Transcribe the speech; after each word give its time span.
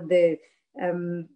the 0.00 0.38
um, 0.80 1.28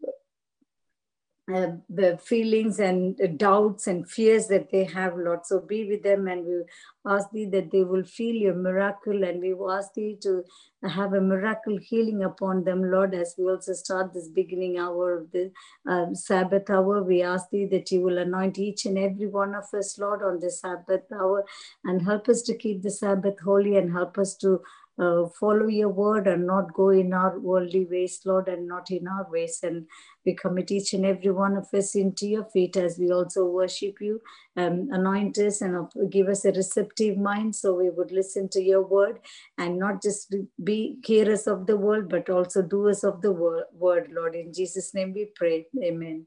uh, 1.53 1.73
the 1.89 2.17
feelings 2.19 2.79
and 2.79 3.19
doubts 3.37 3.87
and 3.87 4.09
fears 4.09 4.47
that 4.47 4.71
they 4.71 4.85
have, 4.85 5.17
Lord. 5.17 5.45
So 5.45 5.59
be 5.61 5.89
with 5.89 6.03
them 6.03 6.29
and 6.29 6.45
we 6.47 6.63
ask 7.07 7.31
thee 7.33 7.47
that 7.47 7.73
they 7.73 7.83
will 7.83 8.05
feel 8.05 8.35
your 8.35 8.55
miracle 8.55 9.25
and 9.25 9.41
we 9.41 9.55
ask 9.69 9.93
thee 9.95 10.17
to 10.23 10.45
have 10.85 11.13
a 11.13 11.21
miracle 11.21 11.77
healing 11.79 12.23
upon 12.23 12.63
them, 12.65 12.89
Lord, 12.91 13.15
as 13.15 13.35
we 13.37 13.51
also 13.51 13.73
start 13.73 14.15
this 14.15 14.29
beginning 14.29 14.79
hour 14.79 15.19
of 15.19 15.33
the 15.33 15.51
um, 15.89 16.15
Sabbath 16.15 16.71
hour. 16.71 17.03
We 17.03 17.23
ask 17.23 17.51
thee 17.51 17.67
that 17.67 17.91
you 17.91 18.03
will 18.03 18.19
anoint 18.19 18.59
each 18.59 18.87
and 18.87 18.97
every 18.97 19.27
one 19.27 19.55
of 19.55 19.65
us, 19.75 19.99
Lord, 19.99 20.23
on 20.23 20.39
this 20.39 20.61
Sabbath 20.61 21.11
hour 21.13 21.45
and 21.85 22.03
help 22.03 22.29
us 22.29 22.43
to 22.43 22.57
keep 22.57 22.83
the 22.83 22.91
Sabbath 22.91 23.41
holy 23.41 23.77
and 23.77 23.91
help 23.91 24.19
us 24.19 24.37
to 24.37 24.63
uh, 25.01 25.27
follow 25.39 25.67
your 25.67 25.89
word 25.89 26.27
and 26.27 26.47
not 26.47 26.75
go 26.75 26.91
in 26.91 27.13
our 27.13 27.39
worldly 27.39 27.87
ways, 27.91 28.21
Lord, 28.25 28.49
and 28.49 28.69
not 28.69 28.91
in 28.91 29.09
our 29.09 29.27
ways. 29.31 29.61
And 29.63 29.87
we 30.27 30.35
commit 30.35 30.71
each 30.71 30.93
and 30.93 31.07
every 31.07 31.31
one 31.31 31.57
of 31.57 31.67
us 31.73 31.95
into 31.95 32.27
your 32.29 32.45
feet 32.45 32.77
as 32.77 32.99
we 32.99 33.11
also 33.11 33.47
worship 33.47 34.01
you. 34.01 34.21
Um, 34.57 34.89
anoint 34.93 35.39
us 35.39 35.63
and 35.63 35.87
give 36.11 36.29
us 36.29 36.45
a 36.45 36.53
receptive 36.53 37.17
mind 37.17 37.57
so 37.57 37.75
we 37.75 37.89
would 37.89 38.13
listen 38.13 38.49
to 38.51 38.61
your 38.61 38.83
word 38.83 39.21
and 39.57 39.79
not 39.79 40.03
just 40.03 40.35
be 40.63 40.99
hearers 41.05 41.47
of 41.47 41.67
the 41.67 41.77
word, 41.77 42.09
but 42.09 42.29
also 42.29 42.61
doers 42.63 43.03
of 43.05 43.23
the 43.23 43.33
word, 43.33 44.13
Lord. 44.13 44.35
In 44.35 44.53
Jesus' 44.53 44.93
name 44.95 45.15
we 45.15 45.31
pray. 45.35 45.67
Amen. 45.83 46.27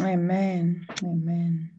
Amen. 0.00 0.86
Amen. 1.04 1.70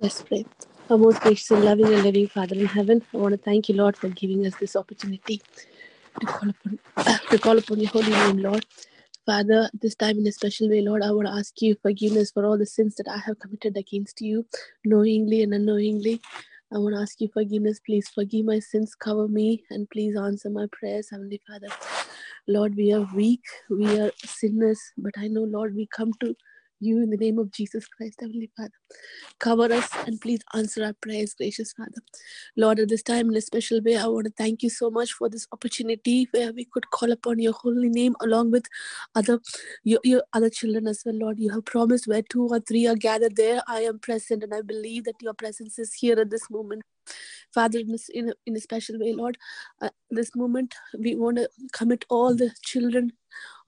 Let's 0.00 0.22
pray. 0.22 0.44
Our 0.90 0.98
most 0.98 1.20
gracious 1.22 1.50
and 1.50 1.64
loving 1.64 1.86
and 1.86 2.04
living 2.04 2.28
Father 2.28 2.54
in 2.56 2.66
heaven, 2.66 3.02
I 3.14 3.16
want 3.16 3.32
to 3.32 3.38
thank 3.38 3.70
you, 3.70 3.74
Lord, 3.76 3.96
for 3.96 4.08
giving 4.10 4.46
us 4.46 4.54
this 4.56 4.76
opportunity 4.76 5.42
to 6.20 6.26
call 6.26 6.50
upon, 6.50 6.78
to 7.30 7.38
call 7.38 7.58
upon 7.58 7.80
your 7.80 7.90
holy 7.90 8.10
name, 8.10 8.38
Lord. 8.38 8.66
Father, 9.26 9.70
this 9.82 9.94
time 9.94 10.18
in 10.18 10.26
a 10.26 10.32
special 10.32 10.68
way, 10.70 10.82
Lord, 10.82 11.02
I 11.02 11.12
want 11.12 11.28
to 11.28 11.34
ask 11.34 11.62
you 11.62 11.76
forgiveness 11.82 12.32
for 12.32 12.44
all 12.46 12.58
the 12.58 12.66
sins 12.66 12.96
that 12.96 13.08
I 13.08 13.18
have 13.18 13.38
committed 13.40 13.78
against 13.78 14.20
you, 14.20 14.46
knowingly 14.84 15.42
and 15.42 15.54
unknowingly. 15.54 16.20
I 16.74 16.78
want 16.78 16.96
to 16.96 17.02
ask 17.02 17.20
you 17.20 17.30
forgiveness. 17.32 17.80
Please 17.80 18.08
forgive 18.10 18.44
my 18.46 18.58
sins, 18.60 18.94
cover 18.94 19.28
me, 19.28 19.64
and 19.70 19.88
please 19.90 20.16
answer 20.18 20.50
my 20.50 20.66
prayers, 20.72 21.08
Heavenly 21.10 21.40
Father. 21.48 21.68
Lord, 22.46 22.76
we 22.76 22.92
are 22.92 23.08
weak, 23.14 23.42
we 23.70 24.00
are 24.00 24.12
sinners, 24.24 24.80
but 24.98 25.14
I 25.18 25.28
know, 25.28 25.44
Lord, 25.44 25.74
we 25.74 25.88
come 25.96 26.12
to 26.20 26.36
you 26.80 27.02
in 27.02 27.10
the 27.10 27.16
name 27.16 27.38
of 27.38 27.50
Jesus 27.50 27.86
Christ, 27.86 28.18
Heavenly 28.20 28.50
Father. 28.56 28.72
Cover 29.38 29.72
us 29.72 29.88
and 30.06 30.20
please 30.20 30.40
answer 30.54 30.84
our 30.84 30.92
prayers, 30.92 31.34
gracious 31.34 31.72
Father. 31.72 32.02
Lord, 32.56 32.78
at 32.78 32.88
this 32.88 33.02
time, 33.02 33.30
in 33.30 33.36
a 33.36 33.40
special 33.40 33.80
way, 33.82 33.96
I 33.96 34.06
want 34.06 34.26
to 34.26 34.32
thank 34.36 34.62
you 34.62 34.70
so 34.70 34.90
much 34.90 35.12
for 35.12 35.28
this 35.28 35.46
opportunity 35.52 36.28
where 36.30 36.52
we 36.52 36.64
could 36.64 36.90
call 36.90 37.12
upon 37.12 37.38
your 37.38 37.52
holy 37.52 37.88
name 37.88 38.14
along 38.20 38.50
with 38.50 38.66
other 39.14 39.40
your, 39.82 40.00
your 40.04 40.22
other 40.32 40.50
children 40.50 40.86
as 40.86 41.02
well, 41.04 41.18
Lord. 41.18 41.38
You 41.38 41.50
have 41.50 41.64
promised 41.64 42.06
where 42.06 42.22
two 42.22 42.48
or 42.48 42.60
three 42.60 42.86
are 42.86 42.96
gathered 42.96 43.36
there, 43.36 43.62
I 43.66 43.80
am 43.80 43.98
present, 43.98 44.42
and 44.42 44.54
I 44.54 44.62
believe 44.62 45.04
that 45.04 45.20
your 45.20 45.34
presence 45.34 45.78
is 45.78 45.94
here 45.94 46.18
at 46.18 46.30
this 46.30 46.48
moment. 46.50 46.82
Father, 47.52 47.78
in, 47.78 48.28
a, 48.28 48.32
in 48.46 48.56
a 48.56 48.60
special 48.60 48.98
way, 48.98 49.12
Lord, 49.12 49.38
uh, 49.80 49.90
this 50.10 50.34
moment 50.34 50.74
we 50.98 51.14
want 51.14 51.36
to 51.36 51.48
commit 51.72 52.04
all 52.08 52.34
the 52.34 52.50
children 52.62 53.12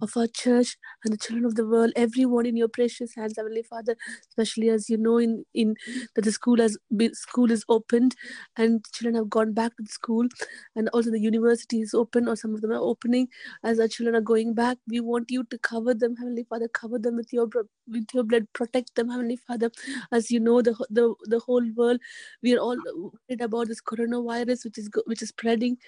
of 0.01 0.17
our 0.17 0.27
church 0.27 0.77
and 1.05 1.12
the 1.12 1.17
children 1.17 1.45
of 1.45 1.55
the 1.55 1.67
world, 1.67 1.92
everyone 1.97 2.47
in 2.47 2.57
your 2.57 2.69
precious 2.69 3.14
hands, 3.14 3.34
Heavenly 3.37 3.62
Father, 3.62 3.97
especially 4.29 4.69
as 4.70 4.89
you 4.89 4.97
know 4.97 5.19
in, 5.19 5.45
in 5.55 5.75
that 6.14 6.23
the 6.23 6.33
school 6.33 6.59
has 6.59 6.77
been, 6.95 7.14
school 7.14 7.51
is 7.51 7.64
opened 7.69 8.14
and 8.57 8.84
children 8.92 9.14
have 9.14 9.31
gone 9.31 9.53
back 9.53 9.77
to 9.77 9.83
the 9.83 9.91
school 9.91 10.27
and 10.75 10.89
also 10.91 11.11
the 11.11 11.20
university 11.20 11.81
is 11.81 11.95
open 11.95 12.29
or 12.29 12.37
some 12.37 12.55
of 12.55 12.61
them 12.61 12.73
are 12.73 12.77
opening 12.77 13.29
as 13.64 13.81
our 13.81 13.89
children 13.89 14.14
are 14.14 14.20
going 14.20 14.55
back. 14.55 14.79
We 14.89 15.01
want 15.01 15.31
you 15.31 15.45
to 15.45 15.59
cover 15.59 15.95
them, 15.95 16.17
Heavenly 16.17 16.45
Father, 16.48 16.69
cover 16.69 16.98
them 16.98 17.17
with 17.17 17.33
your 17.33 17.47
with 17.89 18.06
your 18.12 18.25
blood, 18.25 18.47
protect 18.53 18.95
them, 18.95 19.09
Heavenly 19.09 19.37
Father. 19.37 19.70
As 20.12 20.31
you 20.31 20.41
know, 20.41 20.62
the 20.62 20.75
the, 20.91 21.15
the 21.25 21.39
whole 21.41 21.67
world, 21.75 22.01
we 22.42 22.55
are 22.55 22.61
all 22.61 22.77
worried 22.97 23.41
about 23.41 23.69
this 23.69 23.80
coronavirus 23.80 24.64
which 24.64 24.79
is 24.79 24.91
which 25.07 25.23
is 25.23 25.29
spreading 25.29 25.79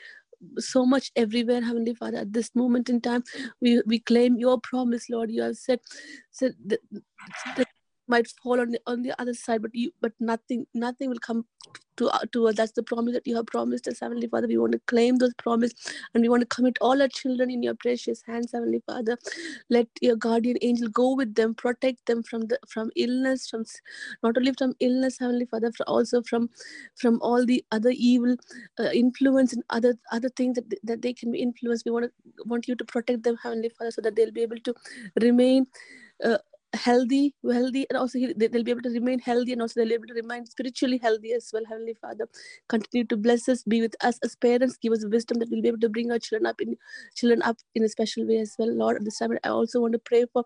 so 0.58 0.86
much 0.86 1.10
everywhere, 1.16 1.62
Heavenly 1.62 1.94
Father. 1.94 2.18
At 2.18 2.32
this 2.32 2.54
moment 2.54 2.88
in 2.88 3.00
time, 3.00 3.24
we, 3.60 3.82
we 3.86 3.98
claim 3.98 4.36
your 4.38 4.60
promise, 4.60 5.08
Lord. 5.10 5.30
You 5.30 5.42
have 5.42 5.56
said, 5.56 5.80
said 6.30 6.54
that, 6.66 6.80
that 7.56 7.68
might 8.08 8.28
fall 8.42 8.60
on 8.60 8.70
the 8.70 8.80
on 8.86 9.02
the 9.02 9.20
other 9.20 9.34
side, 9.34 9.62
but 9.62 9.74
you 9.74 9.92
but 10.00 10.12
nothing 10.20 10.66
nothing 10.74 11.10
will 11.10 11.18
come 11.20 11.44
to 11.98 12.08
uh, 12.08 12.20
to 12.32 12.48
us. 12.48 12.56
That's 12.56 12.72
the 12.72 12.82
promise 12.82 13.14
that 13.14 13.26
you 13.26 13.36
have 13.36 13.46
promised 13.46 13.88
us, 13.88 14.00
Heavenly 14.00 14.28
Father. 14.28 14.46
We 14.48 14.58
want 14.58 14.72
to 14.72 14.80
claim 14.86 15.16
those 15.18 15.34
promise 15.34 15.74
and 16.14 16.22
we 16.22 16.28
want 16.28 16.42
to 16.42 16.46
commit 16.46 16.78
all 16.80 17.02
our 17.02 17.08
children 17.08 17.50
in 17.50 17.62
your 17.62 17.74
precious 17.74 18.22
hands, 18.22 18.52
Heavenly 18.52 18.82
Father. 18.86 19.18
Let 19.70 19.88
your 20.00 20.16
guardian 20.16 20.56
angel 20.62 20.88
go 20.88 21.14
with 21.14 21.34
them, 21.34 21.54
protect 21.54 22.06
them 22.06 22.22
from 22.22 22.42
the 22.42 22.58
from 22.68 22.90
illness, 22.96 23.48
from 23.48 23.64
not 24.22 24.36
only 24.36 24.52
from 24.52 24.74
illness, 24.80 25.18
Heavenly 25.18 25.46
Father, 25.46 25.70
but 25.76 25.86
also 25.86 26.22
from 26.22 26.50
from 26.96 27.18
all 27.22 27.44
the 27.44 27.64
other 27.72 27.92
evil 27.94 28.36
uh, 28.78 28.90
influence 28.94 29.52
and 29.52 29.64
other 29.70 29.94
other 30.12 30.28
things 30.30 30.56
that 30.56 30.74
that 30.84 31.02
they 31.02 31.12
can 31.12 31.32
be 31.32 31.40
influenced. 31.40 31.84
We 31.84 31.92
want 31.92 32.06
to 32.06 32.44
want 32.44 32.68
you 32.68 32.76
to 32.76 32.84
protect 32.84 33.22
them, 33.24 33.36
Heavenly 33.42 33.70
Father, 33.70 33.90
so 33.90 34.00
that 34.02 34.16
they'll 34.16 34.32
be 34.32 34.42
able 34.42 34.58
to 34.70 34.74
remain. 35.20 35.66
Uh, 36.24 36.38
healthy, 36.74 37.34
healthy, 37.44 37.86
and 37.90 37.98
also 37.98 38.18
they'll 38.36 38.64
be 38.64 38.70
able 38.70 38.82
to 38.82 38.90
remain 38.90 39.18
healthy 39.18 39.52
and 39.52 39.62
also 39.62 39.80
they'll 39.80 39.88
be 39.88 39.94
able 39.94 40.06
to 40.06 40.14
remain 40.14 40.46
spiritually 40.46 40.98
healthy 40.98 41.32
as 41.32 41.50
well. 41.52 41.64
Heavenly 41.68 41.94
Father, 41.94 42.28
continue 42.68 43.06
to 43.06 43.16
bless 43.16 43.48
us, 43.48 43.62
be 43.64 43.80
with 43.80 43.96
us 44.04 44.18
as 44.22 44.36
parents, 44.36 44.76
give 44.76 44.92
us 44.92 45.04
wisdom 45.06 45.38
that 45.40 45.48
we'll 45.50 45.62
be 45.62 45.68
able 45.68 45.80
to 45.80 45.88
bring 45.88 46.12
our 46.12 46.18
children 46.18 46.46
up 46.46 46.60
in 46.60 46.76
children 47.16 47.42
up 47.42 47.58
in 47.74 47.84
a 47.84 47.88
special 47.88 48.26
way 48.26 48.38
as 48.38 48.54
well. 48.58 48.72
Lord, 48.74 48.96
at 48.96 49.04
this 49.04 49.18
time, 49.18 49.32
I 49.44 49.48
also 49.48 49.80
want 49.80 49.94
to 49.94 49.98
pray 50.00 50.26
for 50.32 50.44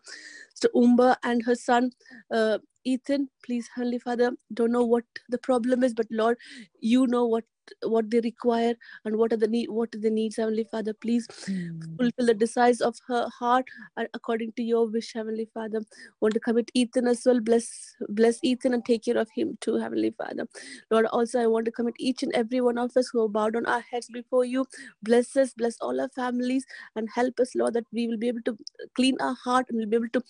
Sister 0.54 0.70
Umba 0.76 1.16
and 1.24 1.44
her 1.44 1.54
son. 1.54 1.92
Uh, 2.32 2.58
Ethan, 2.84 3.28
please, 3.44 3.68
Heavenly 3.74 3.98
Father, 3.98 4.32
don't 4.54 4.72
know 4.72 4.84
what 4.84 5.04
the 5.28 5.38
problem 5.38 5.84
is, 5.84 5.94
but 5.94 6.06
Lord, 6.10 6.38
you 6.80 7.06
know 7.06 7.26
what 7.26 7.44
what 7.82 8.10
they 8.10 8.20
require 8.20 8.74
and 9.04 9.16
what 9.16 9.32
are 9.32 9.36
the 9.36 9.48
need 9.48 9.70
what 9.70 9.94
are 9.94 9.98
the 9.98 10.10
needs 10.10 10.36
heavenly 10.36 10.64
father. 10.64 10.94
Please 10.94 11.26
mm. 11.46 11.96
fulfill 11.96 12.26
the 12.26 12.34
desires 12.34 12.80
of 12.80 12.96
her 13.06 13.28
heart 13.28 13.66
according 14.14 14.52
to 14.52 14.62
your 14.62 14.86
wish 14.88 15.12
heavenly 15.12 15.48
father. 15.52 15.80
Want 16.20 16.34
to 16.34 16.40
commit 16.40 16.70
ethan 16.74 17.06
as 17.06 17.22
well. 17.24 17.40
Bless 17.40 17.94
bless 18.08 18.38
ethan 18.42 18.74
and 18.74 18.84
take 18.84 19.04
care 19.04 19.18
of 19.18 19.28
him 19.34 19.56
too 19.60 19.76
heavenly 19.76 20.10
father. 20.10 20.46
Lord 20.90 21.06
also 21.06 21.40
i 21.40 21.46
want 21.46 21.64
to 21.66 21.72
commit 21.72 21.94
each 21.98 22.22
and 22.22 22.32
every 22.34 22.60
one 22.60 22.78
of 22.78 22.96
us 22.96 23.08
who 23.12 23.22
have 23.22 23.32
bowed 23.32 23.56
on 23.56 23.66
our 23.66 23.80
heads 23.80 24.08
before 24.12 24.44
you. 24.44 24.66
Bless 25.02 25.36
us 25.36 25.54
bless 25.54 25.78
all 25.80 26.00
our 26.00 26.08
families 26.08 26.66
and 26.96 27.08
help 27.14 27.40
us 27.40 27.54
lord 27.54 27.74
that 27.74 27.86
we 27.92 28.08
will 28.08 28.18
be 28.18 28.28
able 28.28 28.42
to 28.44 28.56
clean 28.94 29.16
our 29.20 29.34
heart 29.34 29.66
and 29.68 29.78
we'll 29.78 29.88
be 29.88 29.96
able 29.96 30.08
to 30.08 30.22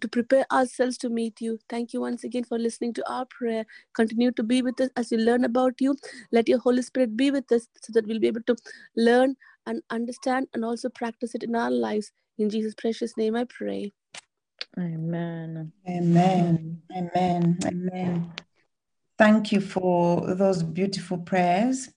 to 0.00 0.08
prepare 0.08 0.46
ourselves 0.52 0.96
to 0.98 1.08
meet 1.08 1.40
you. 1.40 1.58
Thank 1.68 1.92
you 1.92 2.00
once 2.00 2.24
again 2.24 2.44
for 2.44 2.58
listening 2.58 2.92
to 2.94 3.10
our 3.10 3.26
prayer. 3.26 3.66
Continue 3.94 4.30
to 4.32 4.42
be 4.42 4.62
with 4.62 4.80
us 4.80 4.90
as 4.96 5.10
we 5.10 5.18
learn 5.18 5.44
about 5.44 5.74
you. 5.80 5.96
Let 6.32 6.48
your 6.48 6.58
Holy 6.70 6.82
Spirit 6.82 7.16
be 7.16 7.32
with 7.32 7.50
us 7.50 7.66
so 7.82 7.92
that 7.94 8.06
we'll 8.06 8.20
be 8.20 8.28
able 8.28 8.44
to 8.46 8.54
learn 8.96 9.34
and 9.66 9.82
understand 9.90 10.46
and 10.54 10.64
also 10.64 10.88
practice 10.88 11.34
it 11.34 11.42
in 11.42 11.56
our 11.56 11.70
lives. 11.70 12.12
In 12.38 12.48
Jesus' 12.48 12.74
precious 12.74 13.16
name, 13.16 13.34
I 13.34 13.44
pray. 13.44 13.92
Amen. 14.78 15.72
Amen. 15.88 16.80
Amen. 16.96 17.58
Amen. 17.66 18.32
Thank 19.18 19.50
you 19.50 19.60
for 19.60 20.32
those 20.36 20.62
beautiful 20.62 21.18
prayers. 21.18 21.88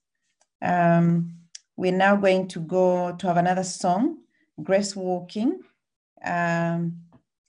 Um, 0.60 1.36
we're 1.78 1.92
now 2.08 2.16
going 2.16 2.48
to 2.48 2.60
go 2.60 3.16
to 3.16 3.28
have 3.28 3.38
another 3.38 3.64
song, 3.64 4.24
Grace 4.64 4.96
Walking. 4.96 5.60
Um, 6.26 6.98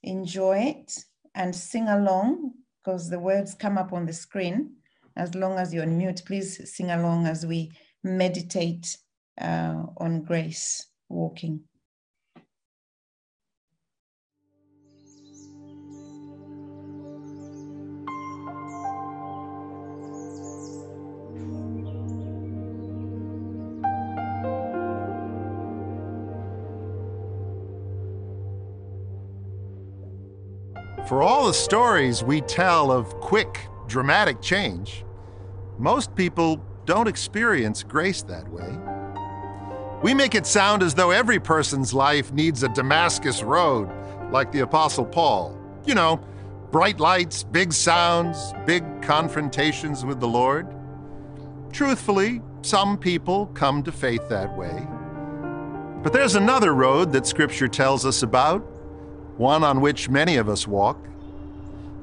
enjoy 0.03 0.59
it 0.59 1.05
and 1.35 1.57
sing 1.57 1.89
along 1.89 2.53
because 2.85 3.09
the 3.09 3.19
words 3.19 3.55
come 3.55 3.79
up 3.79 3.95
on 3.95 4.05
the 4.05 4.13
screen 4.13 4.77
as 5.17 5.35
long 5.35 5.59
as 5.59 5.73
you're 5.73 5.85
on 5.85 5.97
mute, 5.97 6.23
please 6.27 6.71
sing 6.73 6.91
along 6.91 7.27
as 7.27 7.47
we 7.47 7.73
meditate 8.03 8.97
uh, 9.41 9.85
on 9.97 10.23
grace 10.23 10.87
walking. 11.09 11.61
For 31.07 31.23
all 31.23 31.47
the 31.47 31.53
stories 31.53 32.25
we 32.25 32.41
tell 32.41 32.91
of 32.91 33.21
quick, 33.21 33.69
dramatic 33.87 34.41
change, 34.41 35.05
most 35.79 36.15
people 36.15 36.65
don't 36.85 37.09
experience 37.09 37.83
grace 37.83 38.23
that 38.23 38.49
way. 38.51 38.77
We 40.03 40.13
make 40.13 40.35
it 40.35 40.47
sound 40.47 40.83
as 40.83 40.95
though 40.95 41.11
every 41.11 41.41
person's 41.41 41.95
life 41.95 42.33
needs 42.33 42.63
a 42.63 42.69
Damascus 42.69 43.43
road, 43.43 43.89
like 44.31 44.53
the 44.53 44.61
Apostle 44.61 45.07
Paul. 45.07 45.59
You 45.87 45.95
know, 45.95 46.17
bright 46.71 47.01
lights, 47.01 47.43
big 47.45 47.73
sounds, 47.73 48.53
big 48.67 48.85
confrontations 49.01 50.05
with 50.05 50.21
the 50.21 50.29
Lord. 50.29 50.67
Truthfully, 51.73 52.43
some 52.63 52.99
people 52.99 53.47
come 53.55 53.83
to 53.83 53.93
faith 53.93 54.29
that 54.29 54.55
way. 54.57 54.87
But 56.03 56.13
there's 56.13 56.35
another 56.35 56.75
road 56.75 57.13
that 57.13 57.27
Scripture 57.27 57.69
tells 57.69 58.05
us 58.05 58.23
about, 58.23 58.61
one 59.39 59.65
on 59.65 59.81
which 59.81 60.11
many 60.11 60.37
of 60.37 60.49
us 60.49 60.69
walk. 60.69 60.99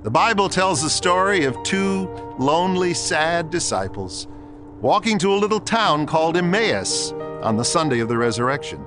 The 0.03 0.09
Bible 0.09 0.49
tells 0.49 0.81
the 0.81 0.89
story 0.89 1.45
of 1.45 1.61
two 1.61 2.07
lonely, 2.39 2.91
sad 2.95 3.51
disciples 3.51 4.27
walking 4.79 5.19
to 5.19 5.31
a 5.31 5.37
little 5.37 5.59
town 5.59 6.07
called 6.07 6.35
Emmaus 6.35 7.11
on 7.43 7.55
the 7.55 7.63
Sunday 7.63 7.99
of 7.99 8.09
the 8.09 8.17
resurrection. 8.17 8.83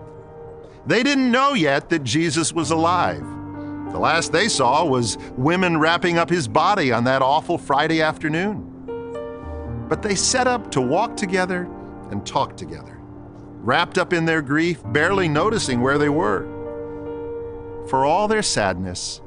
They 0.87 1.05
didn't 1.05 1.31
know 1.31 1.55
yet 1.55 1.89
that 1.91 2.03
Jesus 2.03 2.53
was 2.53 2.73
alive. 2.73 3.23
The 3.93 3.99
last 4.01 4.33
they 4.33 4.49
saw 4.49 4.85
was 4.85 5.17
women 5.37 5.79
wrapping 5.79 6.19
up 6.19 6.29
his 6.29 6.49
body 6.49 6.91
on 6.91 7.05
that 7.05 7.23
awful 7.23 7.59
Friday 7.59 8.03
afternoon. 8.03 9.87
But 9.89 10.03
they 10.03 10.17
set 10.17 10.49
up 10.49 10.73
to 10.73 10.81
walk 10.81 11.17
together 11.17 11.71
and 12.11 12.27
talk 12.27 12.57
together, 12.57 12.99
wrapped 13.61 13.99
up 13.99 14.13
in 14.13 14.25
their 14.25 14.43
grief, 14.43 14.83
barely 14.87 15.29
noticing 15.29 15.81
where 15.81 15.97
they 15.97 16.09
were. 16.09 16.43
For 17.89 18.05
all 18.05 18.27
their 18.27 18.43
sadness, 18.43 19.21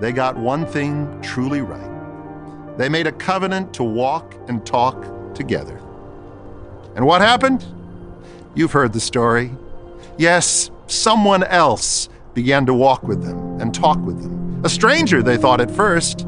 they 0.00 0.12
got 0.12 0.36
one 0.36 0.66
thing 0.66 1.20
truly 1.22 1.60
right. 1.60 2.78
They 2.78 2.88
made 2.88 3.06
a 3.06 3.12
covenant 3.12 3.74
to 3.74 3.84
walk 3.84 4.34
and 4.48 4.64
talk 4.64 5.34
together. 5.34 5.76
And 6.96 7.06
what 7.06 7.20
happened? 7.20 7.64
You've 8.54 8.72
heard 8.72 8.92
the 8.94 9.00
story. 9.00 9.52
Yes, 10.16 10.70
someone 10.86 11.44
else 11.44 12.08
began 12.34 12.66
to 12.66 12.74
walk 12.74 13.02
with 13.02 13.22
them 13.22 13.60
and 13.60 13.74
talk 13.74 13.98
with 13.98 14.22
them. 14.22 14.64
A 14.64 14.68
stranger, 14.68 15.22
they 15.22 15.36
thought 15.36 15.60
at 15.60 15.70
first, 15.70 16.26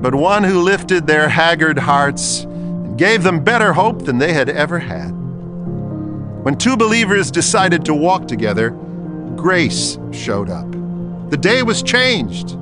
but 0.00 0.14
one 0.14 0.42
who 0.42 0.62
lifted 0.62 1.06
their 1.06 1.28
haggard 1.28 1.78
hearts 1.78 2.44
and 2.44 2.98
gave 2.98 3.22
them 3.22 3.44
better 3.44 3.72
hope 3.72 4.04
than 4.04 4.18
they 4.18 4.32
had 4.32 4.48
ever 4.48 4.78
had. 4.78 5.10
When 5.10 6.56
two 6.56 6.76
believers 6.76 7.30
decided 7.30 7.84
to 7.84 7.94
walk 7.94 8.28
together, 8.28 8.70
grace 9.36 9.98
showed 10.12 10.48
up. 10.48 10.70
The 11.30 11.36
day 11.36 11.62
was 11.62 11.82
changed, 11.82 12.56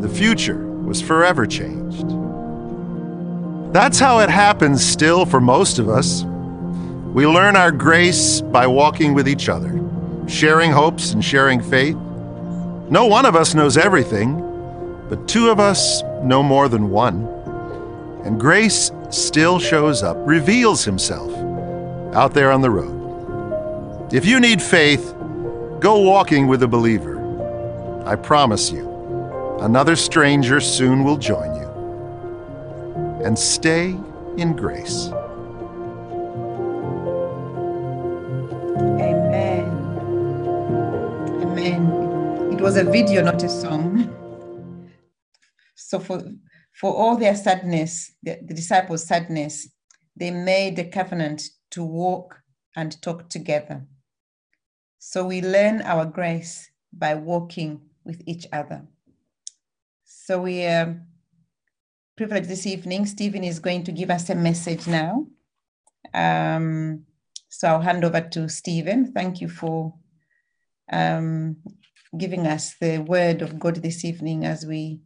the 0.00 0.08
future 0.08 0.66
was 0.66 1.00
forever 1.00 1.46
changed. 1.46 2.08
That's 3.72 3.98
how 3.98 4.20
it 4.20 4.30
happens 4.30 4.84
still 4.84 5.24
for 5.24 5.40
most 5.40 5.78
of 5.78 5.88
us. 5.88 6.24
We 7.14 7.26
learn 7.26 7.54
our 7.54 7.70
grace 7.70 8.40
by 8.40 8.66
walking 8.66 9.14
with 9.14 9.28
each 9.28 9.48
other, 9.48 9.80
sharing 10.26 10.72
hopes 10.72 11.12
and 11.12 11.24
sharing 11.24 11.60
faith. 11.60 11.96
No 12.90 13.06
one 13.06 13.26
of 13.26 13.36
us 13.36 13.54
knows 13.54 13.76
everything, 13.76 14.40
but 15.08 15.28
two 15.28 15.50
of 15.50 15.60
us 15.60 16.02
know 16.22 16.42
more 16.42 16.68
than 16.68 16.90
one. 16.90 17.26
And 18.24 18.40
grace 18.40 18.90
still 19.10 19.58
shows 19.58 20.02
up, 20.02 20.16
reveals 20.20 20.84
himself 20.84 21.32
out 22.14 22.34
there 22.34 22.50
on 22.50 22.60
the 22.60 22.70
road. 22.70 24.12
If 24.12 24.26
you 24.26 24.40
need 24.40 24.60
faith, 24.60 25.14
go 25.78 26.00
walking 26.00 26.48
with 26.48 26.64
a 26.64 26.68
believer. 26.68 27.18
I 28.04 28.16
promise 28.16 28.72
you, 28.72 28.89
another 29.60 29.94
stranger 29.96 30.60
soon 30.60 31.04
will 31.04 31.16
join 31.16 31.54
you. 31.54 31.68
And 33.24 33.38
stay 33.38 33.96
in 34.38 34.56
grace. 34.56 35.08
Amen. 38.98 39.68
Amen. 41.42 42.52
It 42.52 42.60
was 42.60 42.76
a 42.76 42.84
video, 42.84 43.22
not 43.22 43.42
a 43.42 43.48
song. 43.48 44.16
So 45.74 45.98
for 45.98 46.22
for 46.72 46.94
all 46.94 47.16
their 47.16 47.34
sadness, 47.34 48.12
the, 48.22 48.38
the 48.42 48.54
disciples' 48.54 49.06
sadness, 49.06 49.68
they 50.16 50.30
made 50.30 50.78
a 50.78 50.84
covenant 50.84 51.42
to 51.72 51.84
walk 51.84 52.40
and 52.74 53.00
talk 53.02 53.28
together. 53.28 53.86
So 54.98 55.26
we 55.26 55.42
learn 55.42 55.82
our 55.82 56.06
grace 56.06 56.70
by 56.92 57.16
walking 57.16 57.82
with 58.04 58.22
each 58.26 58.46
other. 58.52 58.86
So 60.12 60.40
we 60.40 60.64
are 60.64 61.00
privileged 62.16 62.48
this 62.48 62.66
evening. 62.66 63.06
Stephen 63.06 63.44
is 63.44 63.60
going 63.60 63.84
to 63.84 63.92
give 63.92 64.10
us 64.10 64.28
a 64.28 64.34
message 64.34 64.88
now. 64.88 65.28
Um, 66.12 67.04
so 67.48 67.68
I'll 67.68 67.80
hand 67.80 68.04
over 68.04 68.20
to 68.20 68.48
Stephen. 68.48 69.12
Thank 69.12 69.40
you 69.40 69.48
for 69.48 69.94
um, 70.90 71.58
giving 72.18 72.48
us 72.48 72.74
the 72.80 72.98
word 72.98 73.40
of 73.40 73.60
God 73.60 73.76
this 73.76 74.04
evening 74.04 74.44
as 74.44 74.66
we 74.66 74.98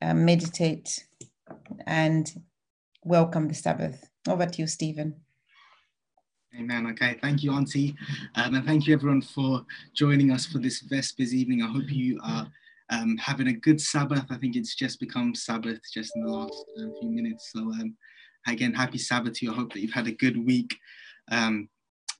uh, 0.00 0.14
meditate 0.14 1.04
and 1.86 2.26
welcome 3.04 3.48
the 3.48 3.54
Sabbath. 3.54 4.08
Over 4.26 4.46
to 4.46 4.62
you, 4.62 4.66
Stephen. 4.66 5.20
Amen. 6.58 6.86
Okay. 6.86 7.18
Thank 7.20 7.42
you, 7.42 7.52
Auntie. 7.52 7.94
Um, 8.34 8.54
and 8.54 8.64
thank 8.64 8.86
you, 8.86 8.94
everyone, 8.94 9.20
for 9.20 9.66
joining 9.92 10.32
us 10.32 10.46
for 10.46 10.58
this 10.58 10.80
Vespers 10.80 11.34
evening. 11.34 11.62
I 11.62 11.70
hope 11.70 11.90
you 11.90 12.18
are 12.24 12.50
um, 12.90 13.16
having 13.16 13.48
a 13.48 13.52
good 13.52 13.80
Sabbath. 13.80 14.24
I 14.30 14.36
think 14.36 14.56
it's 14.56 14.74
just 14.74 15.00
become 15.00 15.34
Sabbath 15.34 15.80
just 15.92 16.12
in 16.16 16.24
the 16.24 16.32
last 16.32 16.64
uh, 16.78 16.88
few 17.00 17.10
minutes. 17.10 17.50
So, 17.52 17.60
um, 17.60 17.96
again, 18.46 18.74
happy 18.74 18.98
Sabbath 18.98 19.34
to 19.34 19.46
you. 19.46 19.52
I 19.52 19.56
hope 19.56 19.72
that 19.72 19.80
you've 19.80 19.92
had 19.92 20.08
a 20.08 20.12
good 20.12 20.44
week 20.44 20.76
um, 21.30 21.68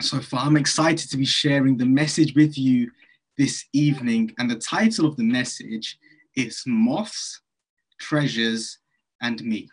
so 0.01 0.21
far. 0.21 0.47
I'm 0.47 0.57
excited 0.57 1.11
to 1.11 1.17
be 1.17 1.25
sharing 1.25 1.77
the 1.77 1.87
message 1.87 2.35
with 2.35 2.57
you 2.57 2.91
this 3.37 3.65
evening. 3.73 4.33
And 4.39 4.51
the 4.51 4.59
title 4.59 5.07
of 5.07 5.17
the 5.17 5.25
message 5.25 5.99
is 6.37 6.63
Moths, 6.67 7.41
Treasures, 7.99 8.79
and 9.23 9.43
Me. 9.43 9.69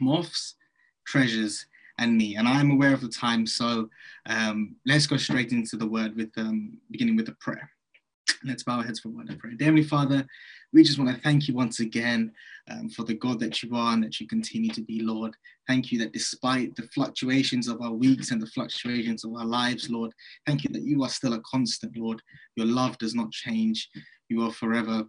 Moths, 0.00 0.54
Treasures, 1.06 1.66
and 1.98 2.16
me. 2.16 2.36
And 2.36 2.46
I'm 2.46 2.70
aware 2.70 2.92
of 2.92 3.00
the 3.00 3.08
time, 3.08 3.46
so 3.46 3.88
um, 4.26 4.76
let's 4.84 5.06
go 5.06 5.16
straight 5.16 5.52
into 5.52 5.76
the 5.76 5.86
word 5.86 6.14
with 6.14 6.30
um, 6.36 6.78
beginning 6.90 7.16
with 7.16 7.28
a 7.28 7.36
prayer. 7.40 7.70
Let's 8.44 8.62
bow 8.62 8.78
our 8.78 8.84
heads 8.84 9.00
for 9.00 9.08
one 9.08 9.28
and 9.28 9.38
pray. 9.38 9.52
Heavenly 9.58 9.82
Father, 9.82 10.26
we 10.72 10.82
just 10.82 10.98
want 10.98 11.14
to 11.14 11.22
thank 11.22 11.48
you 11.48 11.54
once 11.54 11.80
again 11.80 12.32
um, 12.70 12.88
for 12.88 13.04
the 13.04 13.14
God 13.14 13.40
that 13.40 13.62
you 13.62 13.74
are 13.74 13.92
and 13.92 14.02
that 14.04 14.20
you 14.20 14.26
continue 14.26 14.70
to 14.70 14.82
be, 14.82 15.00
Lord. 15.00 15.34
Thank 15.66 15.90
you 15.90 15.98
that 16.00 16.12
despite 16.12 16.74
the 16.76 16.88
fluctuations 16.94 17.68
of 17.68 17.80
our 17.80 17.92
weeks 17.92 18.30
and 18.30 18.40
the 18.40 18.46
fluctuations 18.46 19.24
of 19.24 19.34
our 19.34 19.44
lives, 19.44 19.90
Lord, 19.90 20.12
thank 20.46 20.64
you 20.64 20.70
that 20.72 20.82
you 20.82 21.02
are 21.02 21.08
still 21.08 21.34
a 21.34 21.40
constant, 21.40 21.96
Lord. 21.96 22.20
Your 22.56 22.66
love 22.66 22.98
does 22.98 23.14
not 23.14 23.30
change. 23.30 23.88
You 24.28 24.42
are 24.42 24.52
forever 24.52 25.04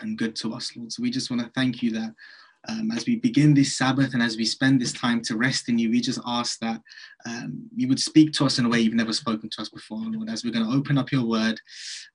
and 0.00 0.18
good 0.18 0.36
to 0.36 0.54
us, 0.54 0.76
Lord. 0.76 0.92
So 0.92 1.02
we 1.02 1.10
just 1.10 1.30
want 1.30 1.42
to 1.42 1.50
thank 1.54 1.82
you 1.82 1.90
that 1.92 2.14
um, 2.66 2.90
as 2.90 3.06
we 3.06 3.16
begin 3.16 3.54
this 3.54 3.76
Sabbath 3.76 4.14
and 4.14 4.22
as 4.22 4.36
we 4.36 4.44
spend 4.44 4.80
this 4.80 4.92
time 4.92 5.22
to 5.22 5.36
rest 5.36 5.68
in 5.68 5.78
you, 5.78 5.90
we 5.90 6.00
just 6.00 6.20
ask 6.26 6.58
that 6.58 6.80
um, 7.26 7.68
you 7.74 7.86
would 7.88 8.00
speak 8.00 8.32
to 8.32 8.44
us 8.44 8.58
in 8.58 8.64
a 8.64 8.68
way 8.68 8.80
you've 8.80 8.94
never 8.94 9.12
spoken 9.12 9.48
to 9.50 9.62
us 9.62 9.68
before, 9.68 10.00
Lord. 10.00 10.28
As 10.28 10.44
we're 10.44 10.52
going 10.52 10.68
to 10.68 10.76
open 10.76 10.98
up 10.98 11.12
your 11.12 11.24
word, 11.24 11.60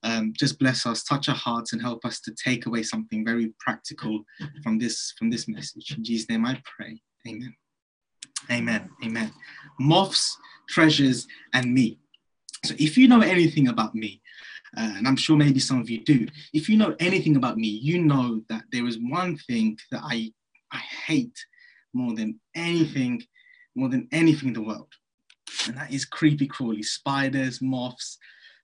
um, 0.03 0.33
just 0.37 0.59
bless 0.59 0.85
us, 0.85 1.03
touch 1.03 1.29
our 1.29 1.35
hearts, 1.35 1.73
and 1.73 1.81
help 1.81 2.03
us 2.03 2.19
to 2.21 2.33
take 2.35 2.65
away 2.65 2.83
something 2.83 3.23
very 3.23 3.53
practical 3.59 4.23
from 4.63 4.77
this 4.77 5.13
from 5.17 5.29
this 5.29 5.47
message. 5.47 5.95
In 5.95 6.03
Jesus' 6.03 6.29
name, 6.29 6.45
I 6.45 6.61
pray. 6.65 7.01
Amen. 7.27 7.55
Amen. 8.51 8.89
Amen. 9.05 9.31
Moths, 9.79 10.37
treasures, 10.67 11.27
and 11.53 11.73
me. 11.73 11.99
So, 12.65 12.75
if 12.77 12.97
you 12.97 13.07
know 13.07 13.21
anything 13.21 13.69
about 13.69 13.95
me, 13.95 14.21
and 14.75 15.07
I'm 15.07 15.15
sure 15.15 15.37
maybe 15.37 15.59
some 15.59 15.79
of 15.79 15.89
you 15.89 16.03
do. 16.03 16.27
If 16.53 16.69
you 16.69 16.77
know 16.77 16.95
anything 16.99 17.35
about 17.35 17.57
me, 17.57 17.67
you 17.67 18.01
know 18.01 18.41
that 18.49 18.63
there 18.71 18.87
is 18.87 18.97
one 18.99 19.37
thing 19.37 19.77
that 19.91 20.01
I 20.03 20.31
I 20.71 20.77
hate 20.77 21.37
more 21.93 22.15
than 22.15 22.39
anything, 22.55 23.21
more 23.75 23.89
than 23.89 24.07
anything 24.11 24.49
in 24.49 24.53
the 24.53 24.63
world, 24.63 24.91
and 25.67 25.77
that 25.77 25.93
is 25.93 26.05
creepy 26.05 26.47
crawly 26.47 26.83
spiders, 26.83 27.61
moths, 27.61 28.17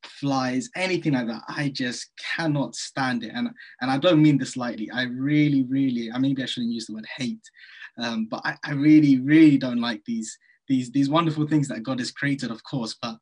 flies, 0.04 0.70
anything 0.76 1.14
like 1.14 1.28
that. 1.28 1.44
I 1.48 1.70
just 1.70 2.10
cannot 2.36 2.76
stand 2.76 3.24
it, 3.24 3.32
and 3.34 3.50
and 3.82 3.92
I 3.92 3.98
don't 3.98 4.22
mean 4.22 4.38
this 4.38 4.58
lightly. 4.58 4.90
I 4.92 5.04
really, 5.04 5.64
really, 5.64 6.12
I 6.12 6.18
maybe 6.18 6.44
I 6.44 6.48
shouldn't 6.48 6.74
use 6.74 6.88
the 6.88 6.96
word 6.96 7.08
hate, 7.18 7.48
um, 7.98 8.26
but 8.26 8.42
I, 8.44 8.58
I 8.64 8.72
really, 8.74 9.20
really 9.20 9.58
don't 9.58 9.82
like 9.82 10.04
these 10.06 10.38
these 10.70 10.92
these 10.92 11.10
wonderful 11.10 11.48
things 11.48 11.68
that 11.68 11.84
God 11.84 12.00
has 12.00 12.12
created, 12.12 12.52
of 12.52 12.64
course. 12.64 12.96
But 13.02 13.18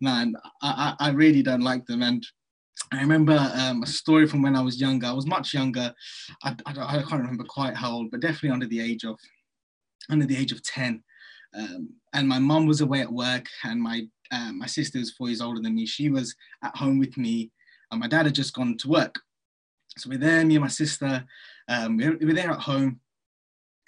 man, 0.00 0.34
I, 0.60 0.94
I 1.00 1.10
really 1.10 1.42
don't 1.42 1.62
like 1.62 1.86
them. 1.86 2.02
And 2.02 2.26
I 2.92 3.00
remember 3.00 3.38
um, 3.54 3.82
a 3.82 3.86
story 3.86 4.26
from 4.26 4.42
when 4.42 4.56
I 4.56 4.60
was 4.60 4.80
younger. 4.80 5.06
I 5.06 5.12
was 5.12 5.26
much 5.26 5.54
younger. 5.54 5.94
I, 6.44 6.54
I, 6.66 6.72
I, 6.72 7.02
can't 7.02 7.22
remember 7.22 7.44
quite 7.44 7.76
how 7.76 7.92
old, 7.92 8.10
but 8.10 8.20
definitely 8.20 8.50
under 8.50 8.66
the 8.66 8.80
age 8.80 9.04
of 9.04 9.18
under 10.10 10.26
the 10.26 10.36
age 10.36 10.52
of 10.52 10.62
ten. 10.62 11.02
Um, 11.56 11.90
and 12.12 12.28
my 12.28 12.38
mum 12.38 12.66
was 12.66 12.80
away 12.80 13.00
at 13.00 13.12
work, 13.12 13.46
and 13.64 13.80
my 13.80 14.06
uh, 14.30 14.52
my 14.52 14.66
sister 14.66 14.98
was 14.98 15.12
four 15.12 15.28
years 15.28 15.40
older 15.40 15.60
than 15.62 15.74
me. 15.74 15.86
She 15.86 16.10
was 16.10 16.34
at 16.62 16.76
home 16.76 16.98
with 16.98 17.16
me, 17.16 17.50
and 17.90 18.00
my 18.00 18.08
dad 18.08 18.26
had 18.26 18.34
just 18.34 18.54
gone 18.54 18.76
to 18.78 18.88
work. 18.88 19.14
So 19.96 20.10
we're 20.10 20.18
there, 20.18 20.44
me 20.44 20.56
and 20.56 20.62
my 20.62 20.68
sister. 20.68 21.24
Um, 21.68 21.96
we're, 21.96 22.16
we're 22.20 22.34
there 22.34 22.50
at 22.50 22.60
home, 22.60 23.00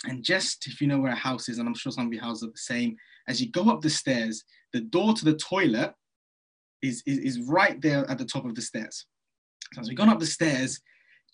and 0.07 0.23
just 0.25 0.67
if 0.67 0.81
you 0.81 0.87
know 0.87 0.99
where 0.99 1.13
a 1.13 1.17
house 1.17 1.49
is, 1.49 1.59
and 1.59 1.69
I'm 1.69 1.75
sure 1.75 1.93
some 1.93 2.07
of 2.07 2.13
your 2.13 2.23
houses 2.23 2.45
are 2.45 2.53
the 2.53 2.59
same, 2.59 2.97
as 3.29 3.41
you 3.41 3.51
go 3.51 3.71
up 3.71 3.81
the 3.81 3.91
stairs, 3.91 4.45
the 4.73 4.81
door 4.81 5.13
to 5.15 5.25
the 5.25 5.37
toilet 5.37 5.93
is, 6.83 7.03
is, 7.07 7.19
is 7.19 7.41
right 7.41 7.81
there 7.81 8.09
at 8.11 8.19
the 8.19 8.25
top 8.25 8.45
of 8.45 8.55
the 8.55 8.63
stairs. 8.63 9.07
So 9.75 9.83
as 9.83 9.89
we've 9.89 9.99
gone 9.99 10.09
up 10.09 10.19
the 10.19 10.27
stairs, 10.27 10.81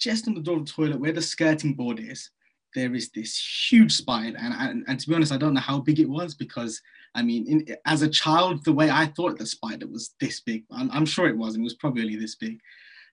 just 0.01 0.27
on 0.27 0.35
the 0.35 0.41
door 0.41 0.57
of 0.57 0.67
the 0.67 0.73
toilet 0.73 1.01
where 1.01 1.13
the 1.13 1.23
skirting 1.23 1.75
board 1.75 2.01
is, 2.01 2.31
there 2.75 2.95
is 2.95 3.11
this 3.11 3.39
huge 3.71 3.93
spider. 3.93 4.37
And, 4.39 4.53
and, 4.53 4.85
and 4.89 5.01
to 5.01 5.09
be 5.09 5.15
honest, 5.15 5.33
I 5.33 5.39
don't 5.39 5.55
know 5.55 5.61
how 5.61 5.79
big 5.79 6.01
it 6.01 6.09
was 6.09 6.35
because 6.35 6.81
I 7.17 7.23
mean, 7.23 7.47
in, 7.49 7.77
as 7.87 8.03
a 8.03 8.09
child, 8.09 8.63
the 8.65 8.75
way 8.75 8.91
I 8.91 9.07
thought 9.07 9.39
the 9.39 9.47
spider 9.47 9.87
was 9.87 10.15
this 10.21 10.41
big, 10.41 10.65
I'm, 10.71 10.91
I'm 10.93 11.07
sure 11.07 11.27
it 11.27 11.37
was, 11.37 11.55
and 11.55 11.63
it 11.63 11.65
was 11.65 11.75
probably 11.75 12.15
this 12.15 12.35
big. 12.35 12.61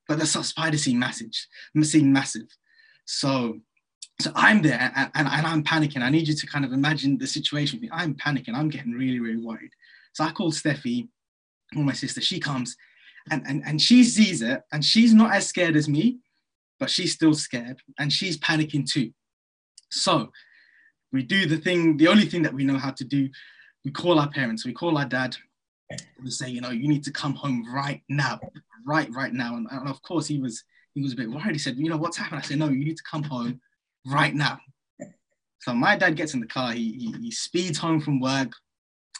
But 0.10 0.20
the 0.20 0.26
spider 0.26 0.78
seemed 0.78 1.00
massive, 1.00 1.32
seemed 1.84 2.12
massive. 2.12 2.48
So, 3.06 3.60
so 4.22 4.32
I'm 4.36 4.62
there 4.62 4.92
and, 4.96 5.12
and, 5.16 5.28
and 5.28 5.48
I'm 5.48 5.64
panicking. 5.64 6.02
I 6.02 6.10
need 6.10 6.28
you 6.28 6.36
to 6.36 6.48
kind 6.48 6.66
of 6.66 6.72
imagine 6.72 7.18
the 7.18 7.28
situation. 7.28 7.78
With 7.78 7.84
me. 7.84 7.90
I'm 7.92 8.16
panicking. 8.16 8.54
I'm 8.54 8.70
getting 8.70 8.94
really, 8.94 9.20
really 9.20 9.44
worried. 9.44 9.72
So 10.14 10.24
I 10.24 10.32
called 10.32 10.54
Steffi, 10.54 11.08
my 11.74 11.94
sister. 11.94 12.22
She 12.22 12.40
comes, 12.40 12.76
and, 13.32 13.44
and, 13.48 13.64
and 13.66 13.82
she 13.82 14.04
sees 14.04 14.42
it, 14.42 14.62
and 14.72 14.86
she's 14.86 15.14
not 15.14 15.34
as 15.34 15.48
scared 15.48 15.76
as 15.76 15.90
me, 15.90 16.20
but 16.80 16.90
she's 16.90 17.14
still 17.14 17.34
scared, 17.34 17.80
and 17.98 18.14
she's 18.14 18.38
panicking 18.38 18.90
too. 18.90 19.12
So 19.90 20.32
we 21.12 21.24
do 21.24 21.46
the 21.46 21.58
thing, 21.58 21.98
the 21.98 22.08
only 22.08 22.26
thing 22.26 22.44
that 22.44 22.54
we 22.54 22.64
know 22.64 22.78
how 22.78 22.92
to 22.92 23.04
do 23.04 23.30
we 23.84 23.92
call 23.92 24.20
our 24.20 24.30
parents, 24.30 24.66
we 24.66 24.74
call 24.74 24.98
our 24.98 25.06
dad, 25.06 25.36
and 25.90 26.02
we 26.24 26.30
say, 26.30 26.50
you 26.50 26.62
know, 26.62 26.70
you 26.70 26.88
need 26.88 27.04
to 27.04 27.12
come 27.12 27.36
home 27.36 27.66
right 27.74 28.02
now, 28.10 28.40
right, 28.88 29.10
right 29.12 29.34
now. 29.34 29.56
And, 29.58 29.68
and 29.72 29.90
of 29.90 30.02
course, 30.02 30.28
he 30.28 30.40
was 30.40 30.64
he 30.94 31.02
was 31.02 31.14
a 31.14 31.16
bit 31.16 31.30
worried. 31.30 31.54
He 31.54 31.58
said, 31.58 31.78
you 31.78 31.90
know, 31.90 31.98
what's 31.98 32.18
happened? 32.18 32.40
I 32.40 32.44
said, 32.44 32.60
no, 32.60 32.70
you 32.70 32.86
need 32.86 32.98
to 32.98 33.04
come 33.10 33.24
home 33.24 33.60
right 34.06 34.34
now. 34.34 34.60
So 35.62 35.74
my 35.74 35.96
dad 35.96 36.16
gets 36.16 36.34
in 36.34 36.40
the 36.40 36.48
car. 36.48 36.74
He 36.74 36.94
he, 36.94 37.16
he 37.24 37.32
speeds 37.32 37.78
home 37.78 38.02
from 38.02 38.20
work. 38.20 38.52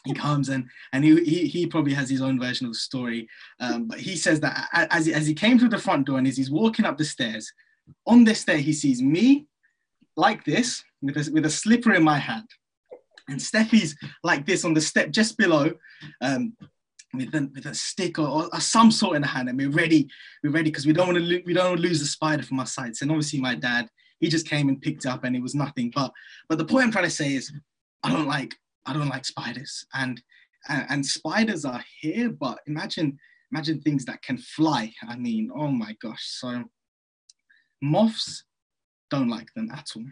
He 0.04 0.12
comes 0.12 0.50
and 0.50 0.66
and 0.92 1.04
he, 1.04 1.24
he 1.24 1.46
he 1.46 1.66
probably 1.66 1.94
has 1.94 2.10
his 2.10 2.20
own 2.20 2.38
version 2.38 2.66
of 2.66 2.72
the 2.72 2.78
story. 2.78 3.28
Um, 3.60 3.88
but 3.88 3.98
he 3.98 4.16
says 4.16 4.40
that 4.40 4.68
as 4.72 5.06
he, 5.06 5.14
as 5.14 5.26
he 5.26 5.34
came 5.34 5.58
through 5.58 5.70
the 5.70 5.78
front 5.78 6.06
door 6.06 6.18
and 6.18 6.26
as 6.26 6.36
he's 6.36 6.50
walking 6.50 6.84
up 6.84 6.98
the 6.98 7.04
stairs, 7.04 7.50
on 8.06 8.24
this 8.24 8.40
stair 8.40 8.58
he 8.58 8.72
sees 8.72 9.00
me 9.00 9.46
like 10.16 10.44
this 10.44 10.84
with 11.02 11.16
a, 11.16 11.30
with 11.32 11.46
a 11.46 11.50
slipper 11.50 11.94
in 11.94 12.02
my 12.02 12.18
hand 12.18 12.46
and 13.28 13.40
Steffi's 13.40 13.96
like 14.22 14.46
this 14.46 14.64
on 14.64 14.74
the 14.74 14.80
step 14.80 15.10
just 15.10 15.36
below, 15.36 15.72
um, 16.20 16.54
with 17.12 17.34
a, 17.34 17.48
with 17.54 17.66
a 17.66 17.74
stick 17.74 18.18
or, 18.18 18.48
or, 18.52 18.60
some 18.60 18.90
sort 18.90 19.16
in 19.16 19.22
the 19.22 19.28
hand, 19.28 19.48
and 19.48 19.56
we're 19.56 19.70
ready. 19.70 20.08
We're 20.42 20.50
ready 20.50 20.70
because 20.70 20.86
we 20.86 20.92
don't 20.92 21.06
want 21.06 21.18
to 21.18 21.24
lo- 21.24 21.42
we 21.46 21.54
don't 21.54 21.80
lose 21.80 22.00
the 22.00 22.06
spider 22.06 22.42
from 22.42 22.60
our 22.60 22.66
sights. 22.66 23.02
And 23.02 23.10
obviously, 23.10 23.40
my 23.40 23.54
dad 23.54 23.88
he 24.24 24.30
just 24.30 24.48
came 24.48 24.68
and 24.68 24.80
picked 24.80 25.06
up, 25.06 25.24
and 25.24 25.36
it 25.36 25.42
was 25.42 25.54
nothing. 25.54 25.92
But 25.94 26.12
but 26.48 26.58
the 26.58 26.64
point 26.64 26.86
I'm 26.86 26.92
trying 26.92 27.04
to 27.04 27.10
say 27.10 27.34
is, 27.34 27.52
I 28.02 28.10
don't 28.10 28.26
like 28.26 28.54
I 28.86 28.92
don't 28.92 29.08
like 29.08 29.24
spiders, 29.24 29.86
and 29.94 30.20
and, 30.68 30.86
and 30.88 31.06
spiders 31.06 31.64
are 31.64 31.84
here. 32.00 32.30
But 32.30 32.58
imagine 32.66 33.18
imagine 33.52 33.80
things 33.80 34.04
that 34.06 34.22
can 34.22 34.38
fly. 34.38 34.92
I 35.08 35.16
mean, 35.16 35.50
oh 35.54 35.68
my 35.68 35.96
gosh. 36.00 36.24
So 36.24 36.64
moths 37.82 38.44
don't 39.10 39.28
like 39.28 39.52
them 39.54 39.70
at 39.70 39.88
all 39.94 40.04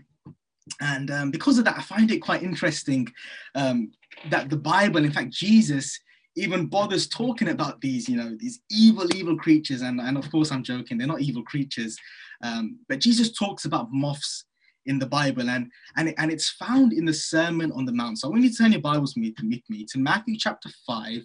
and 0.81 1.11
um, 1.11 1.31
because 1.31 1.59
of 1.59 1.64
that, 1.64 1.78
I 1.78 1.83
find 1.83 2.11
it 2.11 2.21
quite 2.21 2.42
interesting 2.42 3.09
um, 3.54 3.92
that 4.31 4.50
the 4.50 4.57
Bible, 4.57 5.04
in 5.04 5.12
fact, 5.12 5.31
Jesus 5.31 5.99
even 6.35 6.66
bothers 6.66 7.07
talking 7.09 7.49
about 7.49 7.81
these, 7.81 8.09
you 8.09 8.16
know, 8.16 8.35
these 8.38 8.61
evil, 8.71 9.07
evil 9.14 9.37
creatures. 9.37 9.83
And, 9.83 10.00
and 10.00 10.16
of 10.16 10.31
course, 10.31 10.50
I'm 10.50 10.62
joking, 10.62 10.97
they're 10.97 11.07
not 11.07 11.21
evil 11.21 11.42
creatures. 11.42 11.97
Um, 12.42 12.78
but 12.88 13.00
Jesus 13.00 13.32
talks 13.32 13.64
about 13.64 13.92
moths 13.92 14.44
in 14.87 14.99
the 14.99 15.06
Bible, 15.06 15.49
and, 15.49 15.70
and, 15.96 16.12
and 16.18 16.32
it's 16.32 16.50
found 16.50 16.92
in 16.92 17.04
the 17.04 17.14
Sermon 17.14 17.70
on 17.72 17.84
the 17.84 17.92
Mount. 17.92 18.18
So 18.18 18.28
I 18.28 18.30
want 18.30 18.42
you 18.42 18.50
to 18.50 18.56
turn 18.56 18.72
your 18.72 18.80
Bibles 18.80 19.14
with 19.16 19.68
me, 19.68 19.84
to 19.84 19.99
Matthew 19.99 20.37
chapter 20.37 20.68
5. 20.87 21.25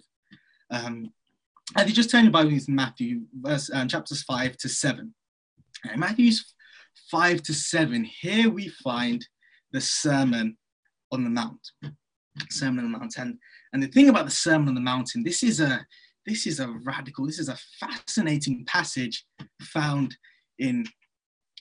Um, 0.70 1.12
if 1.76 1.88
you 1.88 1.94
just 1.94 2.10
turn 2.10 2.24
your 2.24 2.32
Bible 2.32 2.56
to 2.56 2.70
Matthew, 2.70 3.22
verse, 3.34 3.70
um, 3.72 3.88
chapters 3.88 4.22
5 4.22 4.56
to 4.58 4.68
7. 4.68 5.12
And 5.90 6.00
Matthew's 6.00 6.54
5 7.10 7.42
to 7.42 7.54
7, 7.54 8.04
here 8.04 8.48
we 8.48 8.68
find 8.68 9.26
the 9.72 9.80
Sermon 9.80 10.56
on 11.10 11.24
the 11.24 11.30
Mount. 11.30 11.60
Sermon 12.50 12.84
on 12.84 12.92
the 12.92 12.98
Mount. 12.98 13.16
And, 13.18 13.38
and 13.72 13.82
the 13.82 13.88
thing 13.88 14.08
about 14.08 14.24
the 14.24 14.30
Sermon 14.30 14.68
on 14.68 14.74
the 14.74 14.80
Mountain, 14.80 15.24
this 15.24 15.42
is 15.42 15.60
a 15.60 15.84
this 16.28 16.46
is 16.46 16.60
a 16.60 16.68
radical, 16.84 17.24
this 17.24 17.38
is 17.38 17.48
a 17.48 17.58
fascinating 17.80 18.64
passage 18.66 19.24
found 19.62 20.14
in 20.58 20.84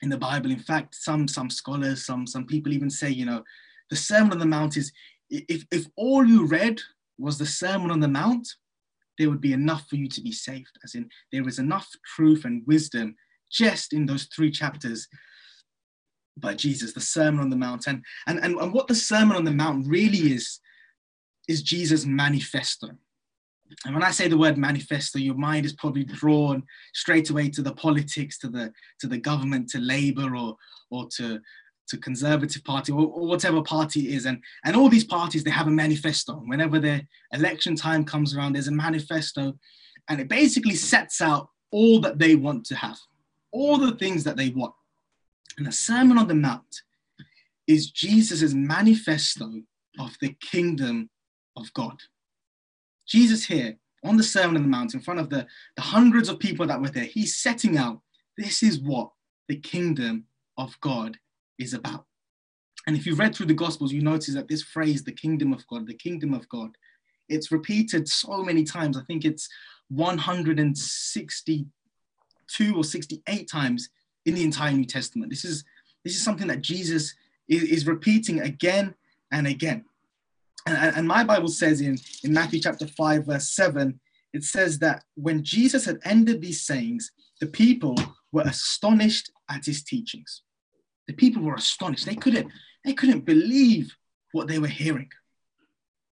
in 0.01 0.09
the 0.09 0.17
Bible. 0.17 0.51
In 0.51 0.59
fact, 0.59 0.95
some 0.95 1.27
some 1.27 1.49
scholars, 1.49 2.05
some 2.05 2.27
some 2.27 2.45
people 2.45 2.73
even 2.73 2.89
say, 2.89 3.09
you 3.09 3.25
know, 3.25 3.43
the 3.89 3.95
Sermon 3.95 4.33
on 4.33 4.39
the 4.39 4.45
Mount 4.45 4.77
is 4.77 4.91
if 5.29 5.65
if 5.71 5.85
all 5.95 6.25
you 6.25 6.45
read 6.45 6.79
was 7.17 7.37
the 7.37 7.45
Sermon 7.45 7.91
on 7.91 7.99
the 7.99 8.07
Mount, 8.07 8.47
there 9.17 9.29
would 9.29 9.41
be 9.41 9.53
enough 9.53 9.87
for 9.89 9.95
you 9.95 10.07
to 10.09 10.21
be 10.21 10.31
saved. 10.31 10.77
As 10.83 10.95
in, 10.95 11.09
there 11.31 11.47
is 11.47 11.59
enough 11.59 11.89
truth 12.15 12.45
and 12.45 12.65
wisdom 12.67 13.15
just 13.51 13.93
in 13.93 14.05
those 14.05 14.25
three 14.25 14.51
chapters 14.51 15.07
by 16.37 16.53
Jesus, 16.53 16.93
the 16.93 17.01
Sermon 17.01 17.41
on 17.41 17.49
the 17.49 17.55
Mount. 17.55 17.87
And, 17.87 18.03
and, 18.27 18.39
and, 18.39 18.55
and 18.59 18.73
what 18.73 18.87
the 18.87 18.95
Sermon 18.95 19.37
on 19.37 19.45
the 19.45 19.51
Mount 19.51 19.87
really 19.87 20.33
is, 20.33 20.59
is 21.47 21.63
Jesus' 21.63 22.05
manifesto. 22.05 22.89
And 23.85 23.93
when 23.93 24.03
I 24.03 24.11
say 24.11 24.27
the 24.27 24.37
word 24.37 24.57
manifesto, 24.57 25.19
your 25.19 25.35
mind 25.35 25.65
is 25.65 25.73
probably 25.73 26.03
drawn 26.03 26.63
straight 26.93 27.29
away 27.29 27.49
to 27.49 27.61
the 27.61 27.73
politics, 27.73 28.37
to 28.39 28.49
the 28.49 28.71
to 28.99 29.07
the 29.07 29.17
government, 29.17 29.69
to 29.69 29.79
Labour 29.79 30.35
or 30.35 30.55
or 30.89 31.07
to 31.17 31.39
to 31.89 31.97
Conservative 31.97 32.63
Party 32.63 32.91
or, 32.91 33.07
or 33.07 33.27
whatever 33.27 33.61
party 33.61 34.13
is. 34.13 34.25
And 34.25 34.41
and 34.65 34.75
all 34.75 34.89
these 34.89 35.03
parties 35.03 35.43
they 35.43 35.51
have 35.51 35.67
a 35.67 35.71
manifesto. 35.71 36.35
Whenever 36.45 36.79
their 36.79 37.01
election 37.33 37.75
time 37.75 38.03
comes 38.05 38.35
around, 38.35 38.53
there's 38.53 38.67
a 38.67 38.71
manifesto, 38.71 39.57
and 40.09 40.19
it 40.19 40.29
basically 40.29 40.75
sets 40.75 41.21
out 41.21 41.49
all 41.71 41.99
that 42.01 42.19
they 42.19 42.35
want 42.35 42.65
to 42.65 42.75
have, 42.75 42.97
all 43.51 43.77
the 43.77 43.95
things 43.95 44.23
that 44.23 44.37
they 44.37 44.49
want. 44.49 44.73
And 45.57 45.65
the 45.65 45.71
Sermon 45.71 46.17
on 46.17 46.27
the 46.27 46.35
Mount 46.35 46.83
is 47.67 47.91
Jesus' 47.91 48.53
manifesto 48.53 49.51
of 49.99 50.15
the 50.21 50.35
kingdom 50.39 51.09
of 51.57 51.73
God. 51.73 51.97
Jesus 53.07 53.45
here 53.45 53.77
on 54.03 54.17
the 54.17 54.23
Sermon 54.23 54.57
on 54.57 54.63
the 54.63 54.67
Mount 54.67 54.93
in 54.93 54.99
front 54.99 55.19
of 55.19 55.29
the, 55.29 55.45
the 55.75 55.81
hundreds 55.81 56.29
of 56.29 56.39
people 56.39 56.65
that 56.67 56.81
were 56.81 56.89
there, 56.89 57.03
he's 57.03 57.37
setting 57.37 57.77
out 57.77 58.01
this 58.37 58.63
is 58.63 58.79
what 58.79 59.11
the 59.47 59.57
kingdom 59.57 60.25
of 60.57 60.79
God 60.81 61.17
is 61.57 61.73
about. 61.73 62.05
And 62.85 62.95
if 62.95 63.05
you've 63.05 63.19
read 63.19 63.35
through 63.35 63.47
the 63.47 63.53
Gospels, 63.53 63.91
you 63.91 64.01
notice 64.01 64.33
that 64.33 64.47
this 64.47 64.63
phrase, 64.63 65.03
the 65.03 65.11
kingdom 65.11 65.51
of 65.51 65.67
God, 65.67 65.87
the 65.87 65.93
kingdom 65.93 66.33
of 66.33 66.47
God, 66.47 66.71
it's 67.27 67.51
repeated 67.51 68.07
so 68.07 68.43
many 68.43 68.63
times. 68.63 68.97
I 68.97 69.03
think 69.03 69.25
it's 69.25 69.49
162 69.89 72.75
or 72.75 72.83
68 72.83 73.49
times 73.49 73.89
in 74.25 74.35
the 74.35 74.43
entire 74.43 74.71
New 74.71 74.85
Testament. 74.85 75.29
This 75.29 75.43
is 75.43 75.65
this 76.03 76.15
is 76.15 76.23
something 76.23 76.47
that 76.47 76.61
Jesus 76.61 77.13
is, 77.49 77.63
is 77.63 77.85
repeating 77.85 78.39
again 78.39 78.95
and 79.31 79.47
again. 79.47 79.83
And, 80.67 80.97
and 80.97 81.07
my 81.07 81.23
Bible 81.23 81.47
says 81.47 81.79
in, 81.79 81.97
in 82.23 82.33
Matthew 82.33 82.59
chapter 82.59 82.87
5, 82.87 83.25
verse 83.25 83.49
7, 83.51 83.97
it 84.33 84.43
says 84.43 84.77
that 84.79 85.03
when 85.15 85.41
Jesus 85.43 85.85
had 85.85 85.99
ended 86.03 86.41
these 86.41 86.65
sayings, 86.65 87.11
the 87.39 87.47
people 87.47 87.95
were 88.33 88.41
astonished 88.41 89.31
at 89.49 89.65
his 89.65 89.81
teachings. 89.83 90.41
The 91.07 91.13
people 91.13 91.41
were 91.41 91.55
astonished. 91.55 92.05
They 92.05 92.15
couldn't, 92.15 92.51
they 92.83 92.93
couldn't 92.93 93.21
believe 93.21 93.95
what 94.33 94.49
they 94.49 94.59
were 94.59 94.67
hearing. 94.67 95.09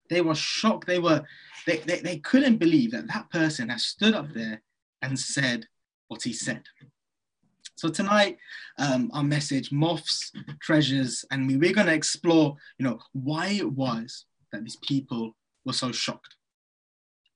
They 0.10 0.22
were 0.22 0.36
shocked. 0.36 0.88
They 0.88 1.00
were, 1.00 1.24
they, 1.68 1.78
they, 1.80 2.00
they 2.00 2.20
couldn't 2.20 2.56
believe 2.56 2.92
that 2.92 3.08
that 3.08 3.30
person 3.32 3.68
has 3.70 3.84
stood 3.84 4.14
up 4.14 4.32
there 4.34 4.62
and 5.02 5.20
said 5.20 5.68
what 6.08 6.24
he 6.24 6.32
said. 6.32 6.64
So 7.76 7.90
tonight, 7.90 8.38
um, 8.80 9.12
our 9.14 9.24
message, 9.24 9.74
moths, 9.74 10.32
treasures, 10.62 11.26
and 11.30 11.46
we, 11.46 11.58
we're 11.58 11.74
going 11.74 11.88
to 11.88 11.94
explore, 11.94 12.56
you 12.78 12.86
know, 12.86 13.00
why 13.12 13.48
it 13.48 13.70
was 13.70 14.26
that 14.56 14.64
these 14.64 14.78
people 14.78 15.36
were 15.66 15.74
so 15.74 15.92
shocked. 15.92 16.36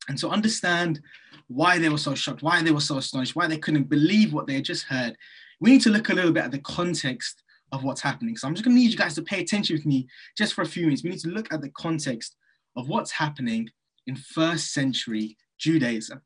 And 0.08 0.20
so 0.20 0.32
understand 0.32 1.02
why 1.48 1.78
they 1.78 1.90
were 1.90 1.98
so 1.98 2.16
shocked, 2.16 2.42
why 2.42 2.62
they 2.64 2.72
were 2.72 2.80
so 2.80 2.98
astonished, 2.98 3.36
why 3.36 3.48
they 3.48 3.58
couldn't 3.58 3.90
believe 3.90 4.34
what 4.34 4.48
they 4.48 4.56
had 4.56 4.66
just 4.66 4.86
heard, 4.86 5.16
we 5.60 5.72
need 5.72 5.82
to 5.82 5.90
look 5.90 6.10
a 6.10 6.14
little 6.14 6.32
bit 6.32 6.44
at 6.44 6.52
the 6.52 6.60
context 6.60 7.44
of 7.72 7.84
what's 7.84 8.02
happening. 8.02 8.36
So 8.36 8.48
I'm 8.48 8.56
just 8.56 8.66
going 8.66 8.76
to 8.76 8.82
need 8.82 8.92
you 8.92 8.98
guys 8.98 9.16
to 9.16 9.22
pay 9.22 9.42
attention 9.42 9.76
with 9.76 9.86
me 9.86 10.08
just 10.38 10.54
for 10.54 10.62
a 10.62 10.68
few 10.68 10.86
minutes. 10.86 11.04
We 11.04 11.12
need 11.12 11.20
to 11.20 11.30
look 11.30 11.54
at 11.54 11.62
the 11.62 11.70
context 11.70 12.36
of 12.76 12.88
what's 12.88 13.12
happening 13.12 13.70
in 14.08 14.16
first 14.16 14.74
century 14.74 15.38
Judaism. 15.60 16.22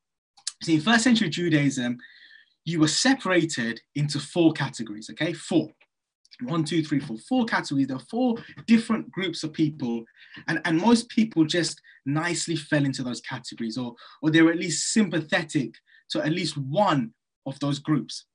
See, 0.61 0.75
in 0.75 0.81
first 0.81 1.03
century 1.03 1.29
Judaism, 1.29 1.97
you 2.63 2.79
were 2.79 2.87
separated 2.87 3.81
into 3.95 4.19
four 4.19 4.53
categories, 4.53 5.09
okay? 5.11 5.33
Four. 5.33 5.69
One, 6.41 6.63
two, 6.63 6.83
three, 6.83 6.99
four. 6.99 7.17
Four 7.17 7.45
categories. 7.45 7.87
There 7.87 7.97
are 7.97 8.09
four 8.09 8.37
different 8.65 9.11
groups 9.11 9.43
of 9.43 9.53
people. 9.53 10.03
And, 10.47 10.61
and 10.65 10.77
most 10.79 11.09
people 11.09 11.45
just 11.45 11.81
nicely 12.05 12.55
fell 12.55 12.85
into 12.85 13.03
those 13.03 13.21
categories, 13.21 13.77
or, 13.77 13.95
or 14.21 14.31
they 14.31 14.41
were 14.41 14.51
at 14.51 14.59
least 14.59 14.91
sympathetic 14.91 15.75
to 16.09 16.25
at 16.25 16.31
least 16.31 16.57
one 16.57 17.13
of 17.45 17.59
those 17.59 17.79
groups. 17.79 18.25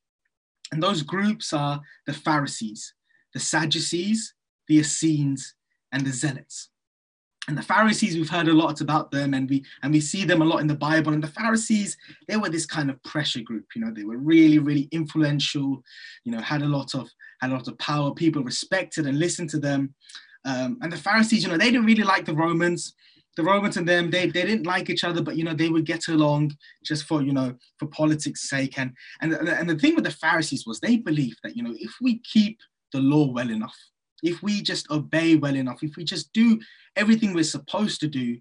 And 0.73 0.83
those 0.83 1.03
groups 1.03 1.53
are 1.53 1.81
the 2.07 2.13
Pharisees, 2.13 2.95
the 3.35 3.41
Sadducees, 3.41 4.35
the 4.69 4.79
Essenes, 4.79 5.55
and 5.93 6.07
the 6.07 6.13
Zealots. 6.13 6.71
And 7.49 7.57
the 7.57 7.63
Pharisees, 7.63 8.15
we've 8.15 8.29
heard 8.29 8.49
a 8.49 8.53
lot 8.53 8.83
about 8.83 9.11
them, 9.11 9.33
and 9.33 9.49
we 9.49 9.65
and 9.83 9.91
we 9.91 10.01
see 10.01 10.27
them 10.27 10.43
a 10.43 10.45
lot 10.45 10.61
in 10.61 10.67
the 10.67 10.75
Bible. 10.75 11.15
And 11.15 11.23
the 11.23 11.29
Pharisees, 11.29 11.97
they 12.29 12.37
were 12.37 12.51
this 12.51 12.67
kind 12.67 12.91
of 12.91 13.03
pressure 13.05 13.41
group. 13.41 13.65
You 13.75 13.81
know, 13.81 13.91
they 13.91 14.05
were 14.05 14.19
really, 14.19 14.59
really 14.59 14.87
influential. 14.93 15.83
You 16.25 16.33
know, 16.33 16.41
had 16.43 16.61
a 16.61 16.67
lot 16.67 16.95
of 16.95 17.09
had 17.41 17.51
a 17.51 17.55
lot 17.55 17.67
of 17.67 17.79
power. 17.79 18.13
People 18.13 18.45
respected 18.45 19.07
and 19.07 19.19
listened 19.19 19.49
to 19.51 19.59
them. 19.59 19.95
Um, 20.45 20.79
and 20.83 20.93
the 20.93 20.99
Pharisees, 20.99 21.43
you 21.43 21.49
know, 21.49 21.57
they 21.57 21.71
didn't 21.71 21.87
really 21.87 22.03
like 22.03 22.27
the 22.27 22.35
Romans. 22.35 22.95
The 23.39 23.45
Romans 23.45 23.77
and 23.77 23.89
them, 23.89 24.11
they, 24.11 24.27
they 24.27 24.45
didn't 24.45 24.67
like 24.67 24.91
each 24.91 25.05
other, 25.05 25.23
but 25.23 25.37
you 25.37 25.45
know, 25.45 25.55
they 25.55 25.69
would 25.69 25.87
get 25.87 26.09
along 26.09 26.57
just 26.85 27.05
for 27.05 27.23
you 27.23 27.33
know 27.33 27.55
for 27.79 27.87
politics' 27.87 28.51
sake. 28.51 28.79
And 28.79 28.93
and 29.23 29.33
and 29.33 29.71
the 29.71 29.79
thing 29.79 29.95
with 29.95 30.05
the 30.05 30.11
Pharisees 30.11 30.67
was 30.67 30.81
they 30.81 30.97
believed 30.99 31.39
that 31.45 31.57
you 31.57 31.63
know 31.63 31.75
if 31.79 31.93
we 32.03 32.19
keep 32.19 32.59
the 32.93 33.01
law 33.01 33.33
well 33.33 33.49
enough, 33.49 33.77
if 34.23 34.43
we 34.43 34.63
just 34.63 34.91
obey 34.91 35.37
well 35.37 35.55
enough, 35.55 35.83
if 35.83 35.97
we 35.97 36.05
just 36.05 36.33
do 36.33 36.61
everything 36.97 37.35
we're 37.35 37.45
supposed 37.45 38.01
to 38.01 38.09
do, 38.09 38.39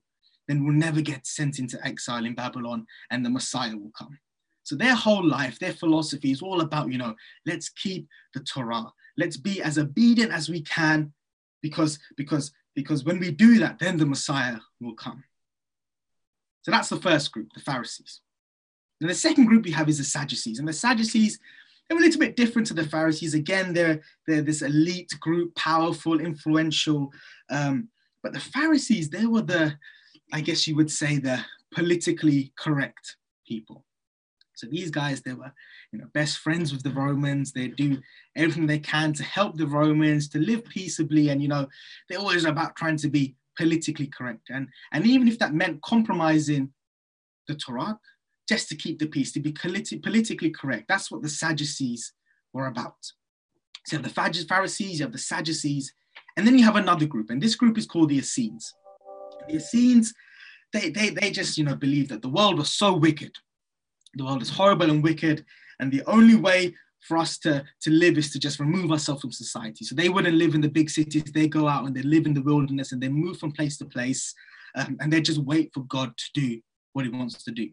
then 0.47 0.63
we'll 0.63 0.73
never 0.73 1.01
get 1.01 1.27
sent 1.27 1.59
into 1.59 1.83
exile 1.85 2.25
in 2.25 2.33
Babylon 2.33 2.85
and 3.11 3.25
the 3.25 3.29
Messiah 3.29 3.75
will 3.75 3.91
come. 3.97 4.17
So 4.63 4.75
their 4.75 4.95
whole 4.95 5.25
life, 5.25 5.59
their 5.59 5.73
philosophy 5.73 6.31
is 6.31 6.41
all 6.41 6.61
about, 6.61 6.91
you 6.91 6.97
know, 6.97 7.15
let's 7.45 7.69
keep 7.69 8.07
the 8.33 8.41
Torah. 8.41 8.85
Let's 9.17 9.37
be 9.37 9.61
as 9.61 9.77
obedient 9.77 10.31
as 10.31 10.49
we 10.49 10.61
can 10.61 11.13
because, 11.61 11.99
because, 12.17 12.51
because 12.75 13.03
when 13.03 13.19
we 13.19 13.31
do 13.31 13.59
that, 13.59 13.79
then 13.79 13.97
the 13.97 14.05
Messiah 14.05 14.57
will 14.81 14.93
come. 14.93 15.23
So 16.63 16.71
that's 16.71 16.89
the 16.89 16.97
first 16.97 17.31
group, 17.31 17.47
the 17.53 17.61
Pharisees. 17.61 18.21
And 18.99 19.09
the 19.09 19.15
second 19.15 19.45
group 19.45 19.63
we 19.63 19.71
have 19.71 19.87
is 19.87 19.99
the 19.99 20.03
Sadducees. 20.03 20.59
And 20.59 20.67
the 20.67 20.73
Sadducees, 20.73 21.39
they're 21.87 21.97
a 21.97 22.01
little 22.01 22.19
bit 22.19 22.35
different 22.35 22.67
to 22.67 22.73
the 22.73 22.87
Pharisees. 22.87 23.33
Again, 23.33 23.73
they're, 23.73 24.01
they're 24.25 24.41
this 24.41 24.61
elite 24.61 25.11
group, 25.19 25.55
powerful, 25.55 26.19
influential. 26.19 27.11
Um, 27.49 27.89
but 28.23 28.33
the 28.33 28.39
Pharisees, 28.39 29.09
they 29.09 29.25
were 29.25 29.41
the, 29.41 29.75
I 30.33 30.41
guess 30.41 30.67
you 30.67 30.75
would 30.75 30.91
say, 30.91 31.17
the 31.17 31.39
politically 31.73 32.51
correct 32.57 33.15
people. 33.47 33.85
So 34.55 34.67
these 34.67 34.89
guys, 34.89 35.21
they 35.21 35.33
were, 35.33 35.53
you 35.91 35.99
know, 35.99 36.07
best 36.13 36.39
friends 36.39 36.73
with 36.73 36.83
the 36.83 36.91
Romans. 36.91 37.51
They 37.51 37.67
do 37.67 37.99
everything 38.35 38.65
they 38.65 38.79
can 38.79 39.13
to 39.13 39.23
help 39.23 39.55
the 39.55 39.67
Romans 39.67 40.27
to 40.29 40.39
live 40.39 40.65
peaceably, 40.65 41.29
and 41.29 41.41
you 41.41 41.47
know, 41.47 41.67
they're 42.09 42.19
always 42.19 42.43
about 42.43 42.75
trying 42.75 42.97
to 42.97 43.07
be 43.07 43.35
politically 43.55 44.07
correct. 44.07 44.49
And 44.49 44.67
and 44.91 45.05
even 45.05 45.27
if 45.27 45.37
that 45.39 45.53
meant 45.53 45.83
compromising 45.83 46.71
the 47.47 47.55
Torah, 47.55 47.99
just 48.47 48.69
to 48.69 48.75
keep 48.75 48.99
the 48.99 49.07
peace, 49.07 49.31
to 49.33 49.39
be 49.39 49.51
politi- 49.51 50.01
politically 50.01 50.49
correct. 50.49 50.85
That's 50.87 51.11
what 51.11 51.21
the 51.21 51.29
Sadducees 51.29 52.13
were 52.53 52.67
about. 52.67 52.95
So 53.85 53.97
you 53.97 54.03
have 54.03 54.13
the 54.13 54.45
Pharisees, 54.47 54.99
you 54.99 55.05
have 55.05 55.11
the 55.11 55.17
Sadducees, 55.17 55.93
and 56.35 56.45
then 56.45 56.57
you 56.57 56.63
have 56.63 56.75
another 56.75 57.05
group, 57.05 57.29
and 57.29 57.41
this 57.41 57.55
group 57.55 57.77
is 57.77 57.85
called 57.85 58.09
the 58.09 58.17
Essenes. 58.17 58.73
The 59.47 59.55
Essenes, 59.55 60.13
they, 60.73 60.89
they, 60.89 61.09
they 61.09 61.31
just, 61.31 61.57
you 61.57 61.63
know, 61.63 61.75
believe 61.75 62.09
that 62.09 62.21
the 62.21 62.29
world 62.29 62.57
was 62.57 62.71
so 62.71 62.95
wicked. 62.95 63.31
The 64.15 64.23
world 64.23 64.41
is 64.41 64.49
horrible 64.49 64.89
and 64.89 65.03
wicked, 65.03 65.45
and 65.79 65.91
the 65.91 66.03
only 66.05 66.35
way 66.35 66.75
for 67.01 67.17
us 67.17 67.37
to, 67.39 67.63
to 67.81 67.89
live 67.89 68.17
is 68.17 68.31
to 68.31 68.39
just 68.39 68.59
remove 68.59 68.91
ourselves 68.91 69.21
from 69.21 69.31
society. 69.31 69.85
So 69.85 69.95
they 69.95 70.09
wouldn't 70.09 70.35
live 70.35 70.55
in 70.55 70.61
the 70.61 70.69
big 70.69 70.89
cities. 70.89 71.23
They 71.23 71.47
go 71.47 71.67
out 71.67 71.85
and 71.85 71.95
they 71.95 72.01
live 72.01 72.25
in 72.25 72.33
the 72.33 72.41
wilderness 72.41 72.91
and 72.91 73.01
they 73.01 73.09
move 73.09 73.37
from 73.37 73.51
place 73.51 73.77
to 73.77 73.85
place, 73.85 74.33
um, 74.75 74.97
and 74.99 75.11
they 75.11 75.21
just 75.21 75.39
wait 75.39 75.71
for 75.73 75.81
God 75.81 76.11
to 76.17 76.25
do 76.33 76.61
what 76.93 77.05
He 77.05 77.11
wants 77.11 77.43
to 77.43 77.51
do 77.51 77.69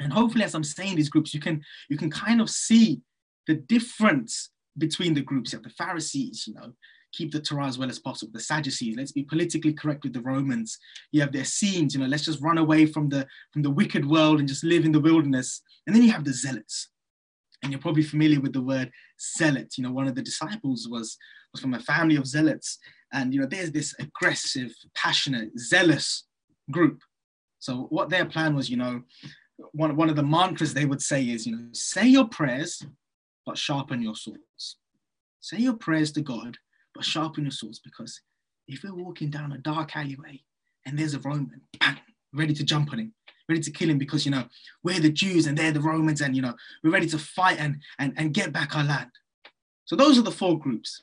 and 0.00 0.12
hopefully 0.12 0.44
as 0.44 0.54
i'm 0.54 0.64
saying 0.64 0.96
these 0.96 1.08
groups 1.08 1.34
you 1.34 1.40
can 1.40 1.62
you 1.88 1.96
can 1.96 2.10
kind 2.10 2.40
of 2.40 2.48
see 2.48 3.00
the 3.46 3.54
difference 3.54 4.50
between 4.78 5.14
the 5.14 5.20
groups. 5.20 5.52
You 5.52 5.58
have 5.58 5.64
the 5.64 5.70
pharisees 5.70 6.44
you 6.46 6.54
know 6.54 6.72
keep 7.12 7.30
the 7.30 7.40
torah 7.40 7.66
as 7.66 7.78
well 7.78 7.90
as 7.90 7.98
possible. 7.98 8.32
The 8.32 8.40
sadducees 8.40 8.96
let's 8.96 9.12
be 9.12 9.24
politically 9.24 9.72
correct 9.72 10.04
with 10.04 10.14
the 10.14 10.22
romans. 10.22 10.78
You 11.10 11.20
have 11.20 11.32
the 11.32 11.40
Essenes 11.40 11.94
you 11.94 12.00
know 12.00 12.06
let's 12.06 12.24
just 12.24 12.42
run 12.42 12.58
away 12.58 12.86
from 12.86 13.08
the 13.08 13.26
from 13.52 13.62
the 13.62 13.70
wicked 13.70 14.08
world 14.08 14.38
and 14.38 14.48
just 14.48 14.64
live 14.64 14.84
in 14.84 14.92
the 14.92 15.00
wilderness. 15.00 15.62
And 15.86 15.94
then 15.94 16.02
you 16.02 16.12
have 16.12 16.24
the 16.24 16.32
zealots. 16.32 16.88
And 17.62 17.70
you're 17.70 17.80
probably 17.80 18.02
familiar 18.02 18.40
with 18.40 18.52
the 18.52 18.62
word 18.62 18.90
zealot. 19.36 19.74
You 19.76 19.84
know 19.84 19.92
one 19.92 20.08
of 20.08 20.14
the 20.14 20.22
disciples 20.22 20.88
was 20.90 21.18
was 21.52 21.60
from 21.60 21.74
a 21.74 21.80
family 21.80 22.16
of 22.16 22.26
zealots. 22.26 22.78
And 23.12 23.34
you 23.34 23.40
know 23.40 23.46
there's 23.46 23.72
this 23.72 23.94
aggressive 23.98 24.72
passionate 24.94 25.50
zealous 25.58 26.24
group. 26.70 27.00
So 27.58 27.86
what 27.90 28.08
their 28.08 28.24
plan 28.24 28.56
was 28.56 28.70
you 28.70 28.78
know 28.78 29.02
one, 29.72 29.96
one 29.96 30.10
of 30.10 30.16
the 30.16 30.22
mantras 30.22 30.74
they 30.74 30.84
would 30.84 31.02
say 31.02 31.22
is, 31.22 31.46
you 31.46 31.56
know, 31.56 31.68
say 31.72 32.06
your 32.06 32.26
prayers, 32.26 32.84
but 33.46 33.58
sharpen 33.58 34.02
your 34.02 34.16
swords. 34.16 34.76
Say 35.40 35.58
your 35.58 35.74
prayers 35.74 36.12
to 36.12 36.20
God, 36.20 36.56
but 36.94 37.04
sharpen 37.04 37.44
your 37.44 37.52
swords 37.52 37.78
because 37.78 38.20
if 38.68 38.82
we're 38.84 38.94
walking 38.94 39.30
down 39.30 39.52
a 39.52 39.58
dark 39.58 39.96
alleyway 39.96 40.40
and 40.86 40.98
there's 40.98 41.14
a 41.14 41.18
Roman, 41.20 41.60
bang, 41.80 41.98
ready 42.32 42.54
to 42.54 42.64
jump 42.64 42.92
on 42.92 43.00
him, 43.00 43.14
ready 43.48 43.60
to 43.60 43.70
kill 43.70 43.90
him 43.90 43.98
because, 43.98 44.24
you 44.24 44.30
know, 44.30 44.44
we're 44.82 45.00
the 45.00 45.10
Jews 45.10 45.46
and 45.46 45.56
they're 45.56 45.72
the 45.72 45.80
Romans 45.80 46.20
and, 46.20 46.36
you 46.36 46.42
know, 46.42 46.54
we're 46.82 46.92
ready 46.92 47.08
to 47.08 47.18
fight 47.18 47.58
and, 47.58 47.80
and, 47.98 48.12
and 48.16 48.34
get 48.34 48.52
back 48.52 48.76
our 48.76 48.84
land. 48.84 49.10
So 49.84 49.96
those 49.96 50.18
are 50.18 50.22
the 50.22 50.30
four 50.30 50.58
groups. 50.58 51.02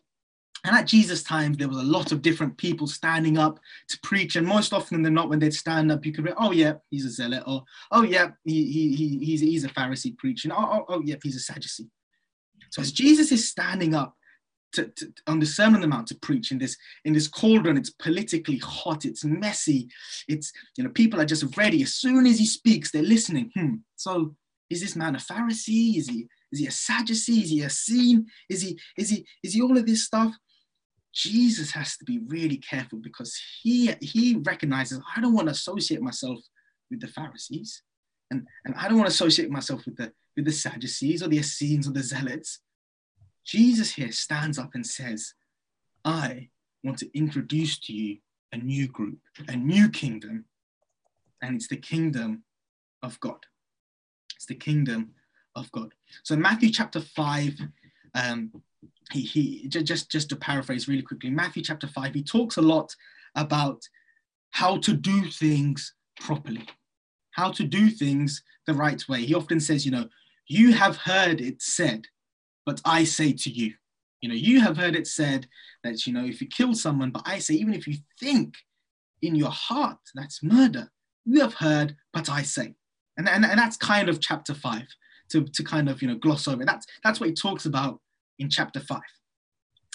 And 0.66 0.76
at 0.76 0.88
Jesus' 0.88 1.24
times, 1.24 1.58
there 1.58 1.70
was 1.70 1.78
a 1.78 1.84
lot 1.84 2.12
of 2.12 2.22
different 2.22 2.58
people 2.58 2.86
standing 2.86 3.38
up 3.38 3.60
to 3.88 4.00
preach. 4.04 4.36
And 4.36 4.46
most 4.46 4.74
often 4.74 5.02
than 5.02 5.14
not, 5.14 5.30
when 5.30 5.40
they'd 5.40 5.54
stand 5.54 5.92
up, 5.92 6.06
you 6.06 6.12
could 6.12 6.34
oh, 6.38 6.52
yeah, 6.52 6.74
he's 6.90 7.06
a 7.06 7.10
zealot. 7.10 7.44
Or, 7.48 7.64
oh, 7.92 8.04
yeah, 8.04 8.32
he, 8.44 8.66
he, 8.72 8.96
he, 8.96 9.26
he's, 9.26 9.42
he's 9.42 9.64
a 9.64 9.70
Pharisee 9.70 10.18
preaching. 10.18 10.52
Oh, 10.52 10.58
oh, 10.58 10.86
oh, 10.90 11.02
yeah, 11.06 11.16
he's 11.24 11.38
a 11.38 11.40
Sadducee. 11.40 11.90
So 12.72 12.82
as 12.82 12.92
Jesus 12.92 13.32
is 13.32 13.50
standing 13.50 13.96
up 13.96 14.16
to, 14.74 14.88
to, 14.88 15.14
on 15.28 15.40
the 15.40 15.46
Sermon 15.46 15.76
on 15.76 15.82
the 15.82 15.88
Mount 15.88 16.08
to 16.08 16.16
preach 16.16 16.52
in 16.52 16.60
this, 16.60 16.78
in 17.06 17.14
this 17.14 17.28
cauldron, 17.28 17.78
it's 17.78 17.90
politically 17.90 18.58
hot, 18.58 19.06
it's 19.06 19.24
messy. 19.24 19.90
It's, 20.28 20.52
you 20.78 20.84
know, 20.84 20.90
people 20.92 21.22
are 21.22 21.26
just 21.26 21.58
ready. 21.58 21.82
As 21.82 21.94
soon 21.94 22.26
as 22.26 22.38
he 22.38 22.46
speaks, 22.46 22.92
they're 22.92 23.02
listening. 23.02 23.50
Hmm, 23.56 23.76
so 23.96 24.36
is 24.70 24.82
this 24.82 24.96
man 24.96 25.16
a 25.16 25.20
Pharisee? 25.20 25.98
Is 25.98 26.10
he, 26.10 26.28
is 26.52 26.60
he 26.60 26.68
a 26.68 26.72
Sadducee? 26.72 27.42
Is 27.42 27.50
he 27.50 27.62
a 27.62 27.66
Essene? 27.66 28.28
Is 28.50 28.62
he, 28.62 28.80
is 28.98 29.10
he, 29.10 29.26
is 29.42 29.54
he 29.54 29.62
all 29.62 29.78
of 29.78 29.86
this 29.86 30.04
stuff? 30.04 30.34
Jesus 31.14 31.72
has 31.72 31.98
to 31.98 32.06
be 32.06 32.20
really 32.28 32.58
careful 32.58 33.00
because 33.00 33.40
he 33.62 33.94
he 34.02 34.36
recognizes 34.44 35.02
I 35.16 35.22
don't 35.22 35.34
want 35.34 35.48
to 35.48 35.54
associate 35.54 36.02
myself 36.02 36.40
with 36.90 37.02
the 37.02 37.08
Pharisees, 37.08 37.84
and, 38.32 38.48
and 38.66 38.76
I 38.76 38.88
don't 38.88 38.98
want 38.98 39.08
to 39.08 39.14
associate 39.14 39.50
myself 39.50 39.86
with 39.86 39.98
the 39.98 40.12
with 40.36 40.46
the 40.46 40.52
Sadducees 40.52 41.24
or 41.24 41.28
the 41.28 41.40
Essenes 41.40 41.88
or 41.88 41.92
the 41.92 42.04
Zealots. 42.04 42.60
Jesus 43.46 43.92
here 43.94 44.12
stands 44.12 44.60
up 44.60 44.76
and 44.76 44.86
says, 44.86 45.34
I 46.06 46.50
want 46.84 47.00
to 47.00 47.18
introduce 47.18 47.80
to 47.80 47.94
you 47.94 48.18
a 48.54 48.58
new 48.58 48.88
group, 48.88 49.20
a 49.48 49.56
new 49.56 49.90
kingdom, 49.90 50.46
and 51.42 51.56
it's 51.56 51.68
the 51.68 51.78
kingdom 51.78 52.44
of 53.02 53.20
God. 53.20 53.46
It's 54.36 54.46
the 54.46 54.56
kingdom 54.56 55.12
of 55.56 55.72
God. 55.72 55.94
So 56.24 56.36
in 56.36 56.42
Matthew 56.42 56.70
chapter 56.70 57.02
5, 57.02 57.54
um, 58.16 58.52
he, 59.12 59.22
he 59.22 59.68
just 59.68 60.12
just 60.12 60.30
to 60.30 60.36
paraphrase 60.36 60.88
really 60.88 61.02
quickly 61.02 61.30
matthew 61.30 61.64
chapter 61.64 61.88
5 61.88 62.14
he 62.14 62.24
talks 62.24 62.58
a 62.58 62.62
lot 62.62 62.96
about 63.36 63.82
how 64.52 64.78
to 64.78 64.94
do 64.94 65.26
things 65.26 65.94
properly 66.20 66.68
how 67.32 67.52
to 67.52 67.64
do 67.64 67.90
things 67.90 68.44
the 68.68 68.74
right 68.74 69.08
way. 69.08 69.22
He 69.24 69.34
often 69.34 69.60
says 69.60 69.86
you 69.86 69.92
know 69.92 70.10
you 70.48 70.74
have 70.74 70.98
heard 70.98 71.42
it 71.42 71.62
said 71.62 72.06
but 72.66 72.82
i 72.86 73.04
say 73.04 73.32
to 73.34 73.50
you. 73.50 73.74
You 74.22 74.30
know 74.30 74.36
you 74.36 74.60
have 74.62 74.78
heard 74.78 74.96
it 74.96 75.08
said 75.08 75.48
that 75.84 76.06
you 76.06 76.14
know 76.14 76.26
if 76.26 76.42
you 76.42 76.48
kill 76.48 76.74
someone 76.74 77.12
but 77.12 77.24
i 77.26 77.40
say 77.40 77.54
even 77.56 77.74
if 77.74 77.88
you 77.88 77.96
think 78.20 78.56
in 79.22 79.36
your 79.36 79.52
heart 79.52 80.00
that's 80.16 80.44
murder 80.44 80.92
you 81.26 81.40
have 81.42 81.56
heard 81.56 81.96
but 82.14 82.30
i 82.30 82.44
say. 82.44 82.76
And, 83.18 83.28
and, 83.28 83.46
and 83.46 83.60
that's 83.60 83.76
kind 83.76 84.08
of 84.08 84.22
chapter 84.22 84.54
5 84.54 84.84
to, 85.32 85.44
to 85.44 85.64
kind 85.64 85.90
of 85.90 86.02
you 86.02 86.08
know 86.08 86.16
gloss 86.16 86.48
over. 86.48 86.66
That's 86.66 86.86
that's 87.04 87.20
what 87.20 87.30
he 87.30 87.36
talks 87.36 87.66
about 87.66 88.00
in 88.40 88.50
chapter 88.50 88.80
5. 88.80 89.02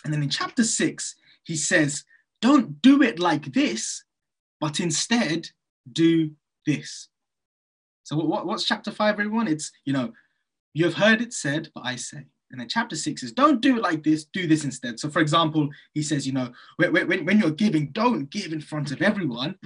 And 0.05 0.13
then 0.13 0.23
in 0.23 0.29
chapter 0.29 0.65
6, 0.65 1.15
he 1.45 1.57
says, 1.57 2.05
Don't 2.41 2.81
do 2.83 3.03
it 3.03 3.19
like 3.19 3.53
this, 3.53 4.05
but 4.61 4.81
instead 4.81 5.49
do 5.91 6.31
this. 6.67 7.09
So, 8.05 8.17
what, 8.17 8.47
what's 8.47 8.65
chapter 8.65 8.91
5, 8.91 9.15
everyone? 9.15 9.49
It's, 9.49 9.73
you 9.85 9.93
know, 9.93 10.13
you 10.75 10.85
have 10.85 10.95
heard 10.95 11.23
it 11.23 11.33
said, 11.33 11.71
but 11.75 11.87
I 11.87 11.97
say. 11.97 12.27
And 12.51 12.61
then 12.61 12.69
chapter 12.69 12.95
six 12.95 13.25
is 13.25 13.33
don't 13.33 13.61
do 13.61 13.77
it 13.77 13.83
like 13.83 14.05
this, 14.05 14.27
do 14.27 14.47
this 14.47 14.65
instead. 14.65 15.01
So, 15.01 15.09
for 15.09 15.21
example, 15.21 15.69
he 15.93 16.03
says, 16.03 16.25
you 16.25 16.33
know, 16.33 16.53
when, 16.77 16.93
when, 16.93 17.25
when 17.25 17.41
you're 17.41 17.51
giving, 17.51 17.91
don't 17.91 18.31
give 18.31 18.53
in 18.53 18.61
front 18.61 18.93
of 18.93 19.03
everyone, 19.03 19.57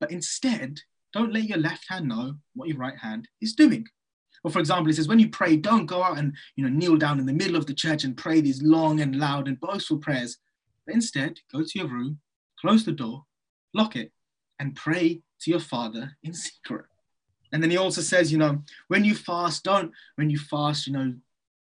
but 0.00 0.10
instead, 0.10 0.80
don't 1.12 1.32
let 1.32 1.44
your 1.44 1.58
left 1.58 1.84
hand 1.88 2.08
know 2.08 2.34
what 2.54 2.68
your 2.68 2.78
right 2.78 2.98
hand 2.98 3.28
is 3.40 3.54
doing. 3.54 3.86
Or 4.44 4.50
for 4.50 4.58
example, 4.58 4.86
he 4.86 4.92
says, 4.92 5.08
when 5.08 5.18
you 5.18 5.28
pray, 5.28 5.56
don't 5.56 5.86
go 5.86 6.02
out 6.02 6.18
and 6.18 6.34
you 6.56 6.64
know 6.64 6.70
kneel 6.70 6.96
down 6.96 7.18
in 7.18 7.26
the 7.26 7.32
middle 7.32 7.56
of 7.56 7.66
the 7.66 7.74
church 7.74 8.04
and 8.04 8.16
pray 8.16 8.40
these 8.40 8.62
long 8.62 9.00
and 9.00 9.16
loud 9.16 9.48
and 9.48 9.60
boastful 9.60 9.98
prayers. 9.98 10.38
But 10.86 10.94
instead, 10.94 11.38
go 11.52 11.62
to 11.62 11.78
your 11.78 11.88
room, 11.88 12.20
close 12.60 12.84
the 12.84 12.92
door, 12.92 13.24
lock 13.72 13.94
it, 13.96 14.10
and 14.58 14.74
pray 14.74 15.22
to 15.42 15.50
your 15.50 15.60
father 15.60 16.16
in 16.22 16.34
secret. 16.34 16.86
And 17.52 17.62
then 17.62 17.70
he 17.70 17.76
also 17.76 18.00
says, 18.00 18.32
you 18.32 18.38
know, 18.38 18.62
when 18.88 19.04
you 19.04 19.14
fast, 19.14 19.62
don't, 19.62 19.92
when 20.16 20.30
you 20.30 20.38
fast, 20.38 20.86
you 20.86 20.92
know, 20.92 21.14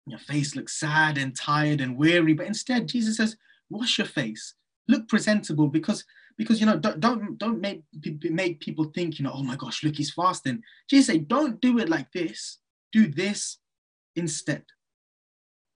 your 0.05 0.19
face 0.19 0.55
looks 0.55 0.79
sad 0.79 1.17
and 1.17 1.35
tired 1.35 1.81
and 1.81 1.97
weary. 1.97 2.33
But 2.33 2.47
instead, 2.47 2.87
Jesus 2.87 3.17
says, 3.17 3.37
wash 3.69 3.97
your 3.97 4.07
face, 4.07 4.53
look 4.87 5.07
presentable 5.07 5.67
because 5.67 6.03
because 6.37 6.59
you 6.59 6.65
know 6.65 6.77
don't 6.77 6.99
don't, 6.99 7.37
don't 7.37 7.59
make 7.59 7.83
make 8.29 8.59
people 8.59 8.85
think 8.85 9.17
you 9.17 9.25
know 9.25 9.31
oh 9.33 9.43
my 9.43 9.55
gosh 9.55 9.83
look 9.83 9.95
he's 9.95 10.11
fasting 10.11 10.61
jesus 10.87 11.07
say 11.07 11.17
don't 11.17 11.59
do 11.61 11.79
it 11.79 11.89
like 11.89 12.11
this 12.11 12.59
do 12.97 13.07
this 13.07 13.57
instead. 14.15 14.63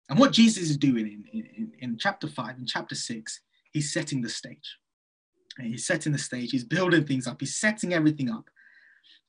And 0.09 0.19
what 0.19 0.33
jesus 0.33 0.71
is 0.71 0.77
doing 0.77 1.25
in, 1.33 1.45
in, 1.57 1.73
in 1.81 1.99
chapter 1.99 2.29
5 2.29 2.59
in 2.59 2.67
chapter 2.67 2.95
6 2.95 3.41
he's 3.73 3.93
setting 3.93 4.23
the 4.23 4.29
stage. 4.29 4.79
He's 5.61 5.87
setting 5.87 6.13
the 6.13 6.19
stage. 6.19 6.53
He's 6.53 6.65
building 6.65 7.05
things 7.05 7.27
up. 7.27 7.41
He's 7.41 7.57
setting 7.57 7.93
everything 7.93 8.31
up. 8.31 8.49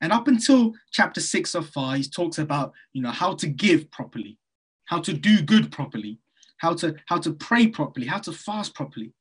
And 0.02 0.13
up 0.13 0.28
until 0.28 0.73
chapter 0.91 1.21
6 1.21 1.56
of 1.56 1.69
5 1.69 1.97
he 1.97 2.04
talks 2.10 2.38
about 2.38 2.73
you 2.93 3.02
know 3.02 3.12
how 3.12 3.34
to 3.36 3.47
give 3.47 3.89
properly 3.91 4.38
how 4.86 4.99
to 5.08 5.13
do 5.13 5.41
good 5.41 5.71
properly 5.71 6.19
how 6.58 6.73
to 6.82 6.95
how 7.08 7.17
to 7.25 7.32
pray 7.34 7.67
properly 7.67 8.08
how 8.08 8.19
to 8.19 8.32
fast 8.32 8.75
properly. 8.75 9.13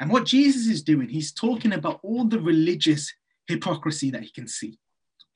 And 0.00 0.12
what 0.12 0.26
Jesus 0.26 0.68
is 0.68 0.82
doing, 0.82 1.08
he's 1.08 1.32
talking 1.32 1.72
about 1.72 1.98
all 2.04 2.24
the 2.24 2.40
religious 2.40 3.12
hypocrisy 3.48 4.10
that 4.12 4.22
he 4.22 4.30
can 4.30 4.46
see. 4.46 4.78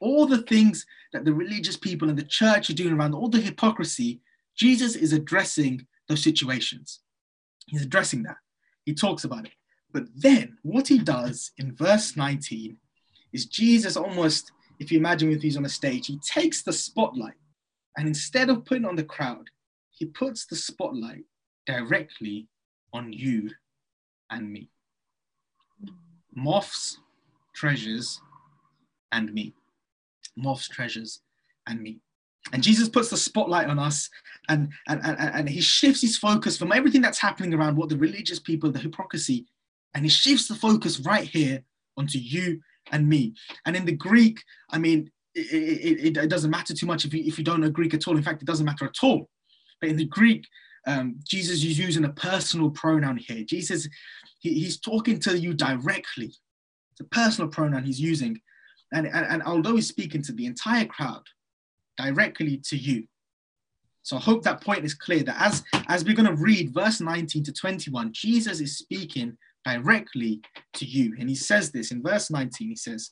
All 0.03 0.27
the 0.27 0.43
things 0.43 0.85
that 1.13 1.25
the 1.25 1.33
religious 1.33 1.77
people 1.77 2.09
and 2.09 2.19
the 2.19 2.25
church 2.25 2.69
are 2.69 2.75
doing 2.75 2.93
around, 2.93 3.15
all 3.15 3.29
the 3.29 3.41
hypocrisy, 3.41 4.21
Jesus 4.57 4.97
is 4.97 5.13
addressing 5.13 5.87
those 6.09 6.23
situations. 6.23 7.01
He's 7.67 7.83
addressing 7.83 8.25
that. 8.25 8.39
He 8.85 8.95
talks 8.95 9.23
about 9.23 9.47
it. 9.47 9.53
But 9.93 10.05
then 10.17 10.59
what 10.63 10.89
he 10.89 10.99
does 10.99 11.53
in 11.59 11.77
verse 11.77 12.17
19 12.17 12.77
is 13.33 13.47
Jesus 13.47 13.97
almost, 13.97 14.51
if 14.81 14.91
you 14.91 14.99
imagine 14.99 15.31
if 15.31 15.41
he's 15.41 15.57
on 15.57 15.65
a 15.65 15.69
stage, 15.69 16.09
he 16.09 16.19
takes 16.19 16.63
the 16.63 16.73
spotlight 16.73 17.35
and 17.97 18.09
instead 18.09 18.49
of 18.49 18.65
putting 18.65 18.85
on 18.85 18.97
the 18.97 19.05
crowd, 19.05 19.49
he 19.91 20.07
puts 20.07 20.47
the 20.47 20.57
spotlight 20.57 21.25
directly 21.67 22.49
on 22.93 23.13
you 23.13 23.51
and 24.31 24.51
me. 24.51 24.71
Moths, 26.35 26.99
treasures, 27.55 28.21
and 29.13 29.33
me. 29.33 29.55
Moths, 30.37 30.69
treasures, 30.69 31.21
and 31.67 31.81
me. 31.81 32.01
And 32.53 32.63
Jesus 32.63 32.89
puts 32.89 33.09
the 33.09 33.17
spotlight 33.17 33.69
on 33.69 33.79
us 33.79 34.11
and, 34.49 34.73
and, 34.89 35.01
and, 35.05 35.19
and 35.19 35.49
he 35.49 35.61
shifts 35.61 36.01
his 36.01 36.19
focus 36.19 36.57
from 36.57 36.73
everything 36.73 37.01
that's 37.01 37.21
happening 37.21 37.55
around 37.55 37.77
what 37.77 37.89
the 37.89 37.97
religious 37.97 38.41
people, 38.41 38.71
the 38.71 38.81
hypocrisy, 38.81 39.47
and 39.95 40.05
he 40.05 40.11
shifts 40.11 40.49
the 40.49 40.55
focus 40.55 41.01
right 41.01 41.29
here 41.29 41.63
onto 41.97 42.19
you 42.19 42.61
and 42.91 43.09
me. 43.09 43.35
And 43.65 43.77
in 43.77 43.85
the 43.85 43.93
Greek, 43.93 44.43
I 44.71 44.79
mean, 44.79 45.11
it, 45.35 46.17
it, 46.17 46.17
it, 46.17 46.29
doesn't 46.29 46.51
matter 46.51 46.75
too 46.75 46.87
much 46.87 47.05
if 47.05 47.15
you, 47.15 47.23
if 47.25 47.39
you 47.39 47.45
don't 47.45 47.61
know 47.61 47.71
Greek 47.71 47.95
at 47.95 48.07
all. 48.09 48.17
In 48.17 48.23
fact, 48.23 48.43
it 48.43 48.47
doesn't 48.47 48.67
matter 48.67 48.85
at 48.85 49.03
all. 49.03 49.29
But 49.81 49.91
in 49.91 49.97
the 49.97 50.05
Greek, 50.07 50.45
um, 50.87 51.17
Jesus 51.27 51.65
is 51.65 51.79
using 51.79 52.05
a 52.05 52.13
personal 52.13 52.71
pronoun 52.71 53.17
here. 53.17 53.45
Jesus, 53.45 53.89
he, 54.41 54.55
he's 54.55 54.79
talking 54.79 55.21
to 55.21 55.39
you 55.39 55.55
directly. 55.55 56.35
It's 56.93 57.01
a 57.01 57.05
personal 57.05 57.49
pronoun 57.49 57.85
he's 57.85 58.01
using. 58.01 58.41
And, 58.93 59.07
and, 59.07 59.27
and 59.27 59.43
although 59.43 59.77
he's 59.77 59.89
speaking 59.89 60.23
to 60.23 60.33
the 60.33 60.47
entire 60.47 60.85
crowd, 60.85 61.23
directly 61.97 62.59
to 62.65 62.77
you. 62.77 63.05
So 64.03 64.17
I 64.17 64.21
hope 64.21 64.43
that 64.43 64.61
point 64.61 64.85
is 64.85 64.95
clear 64.95 65.23
that 65.23 65.41
as, 65.41 65.63
as 65.89 66.05
we're 66.05 66.17
going 66.17 66.29
to 66.29 66.43
read 66.43 66.75
verse 66.75 67.01
19 67.01 67.45
to 67.45 67.53
21, 67.53 68.13
Jesus 68.13 68.61
is 68.61 68.79
speaking 68.79 69.37
directly 69.65 70.41
to 70.75 70.85
you. 70.85 71.15
And 71.19 71.29
he 71.29 71.37
says 71.37 71.71
this 71.71 71.93
in 71.93 72.03
verse 72.03 72.31
19, 72.31 72.69
he 72.69 72.77
says, 72.77 73.11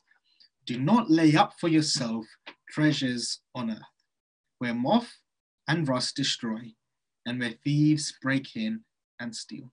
Do 0.65 0.79
not 0.79 1.09
lay 1.09 1.35
up 1.35 1.53
for 1.59 1.69
yourself 1.69 2.25
treasures 2.69 3.39
on 3.55 3.71
earth, 3.71 3.77
where 4.59 4.73
moth 4.73 5.11
and 5.67 5.87
rust 5.87 6.15
destroy, 6.15 6.73
and 7.25 7.39
where 7.39 7.53
thieves 7.63 8.13
break 8.21 8.55
in 8.55 8.81
and 9.19 9.33
steal. 9.33 9.71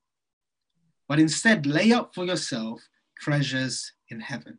But 1.08 1.18
instead, 1.18 1.66
lay 1.66 1.92
up 1.92 2.14
for 2.14 2.24
yourself 2.24 2.80
treasures 3.18 3.92
in 4.10 4.20
heaven, 4.20 4.58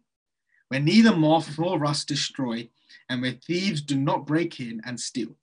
where 0.70 0.80
neither 0.80 1.16
moth 1.16 1.58
nor 1.60 1.78
rust 1.78 2.08
destroy, 2.08 2.70
and 3.10 3.22
where 3.22 3.34
thieves 3.34 3.82
do 3.82 3.98
not 3.98 4.26
break 4.26 4.60
in 4.60 4.82
and 4.86 5.00
steal. 5.00 5.36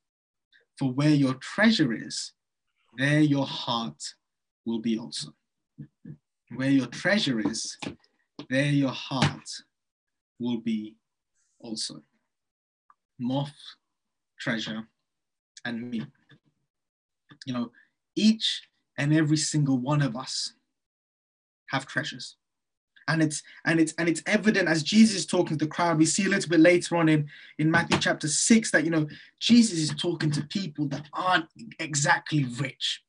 For 0.79 0.91
where 0.91 1.11
your 1.11 1.35
treasure 1.35 1.93
is, 1.93 2.33
there 2.97 3.21
your 3.21 3.47
heart 3.47 4.03
will 4.65 4.79
be 4.79 4.99
also. 4.99 5.35
Where 6.55 6.71
your 6.71 6.87
treasure 6.87 7.41
is, 7.41 7.77
there 8.49 8.71
your 8.71 8.91
heart 8.91 9.51
will 10.39 10.59
be 10.59 10.97
also. 11.61 12.03
Moth, 13.19 13.55
treasure, 14.39 14.89
and 15.65 15.91
me 15.91 16.03
you 17.47 17.53
know, 17.55 17.71
each 18.15 18.69
and 18.99 19.15
every 19.15 19.37
single 19.37 19.79
one 19.79 20.03
of 20.03 20.17
us 20.17 20.53
have 21.71 21.87
treasures. 21.87 22.37
And 23.09 23.23
it's 23.23 23.43
and 23.65 23.79
it's 23.79 23.95
and 23.99 24.09
it's 24.09 24.23
evident 24.27 24.69
as 24.69 24.83
Jesus 24.83 25.17
is 25.17 25.27
talking 25.27 25.57
to 25.57 25.65
the 25.65 25.71
crowd. 25.71 25.99
We 25.99 26.07
see 26.07 26.27
a 26.27 26.29
little 26.29 26.51
bit 26.51 26.61
later 26.61 26.97
on 26.97 27.09
in, 27.09 27.29
in 27.59 27.71
Matthew 27.71 27.99
chapter 27.99 28.29
six 28.29 28.71
that 28.73 28.85
you 28.85 28.91
know 28.91 29.07
Jesus 29.41 29.79
is 29.79 29.95
talking 29.95 30.31
to 30.33 30.43
people 30.45 30.87
that 30.89 31.07
aren't 31.13 31.47
exactly 31.79 32.45
rich. 32.59 33.03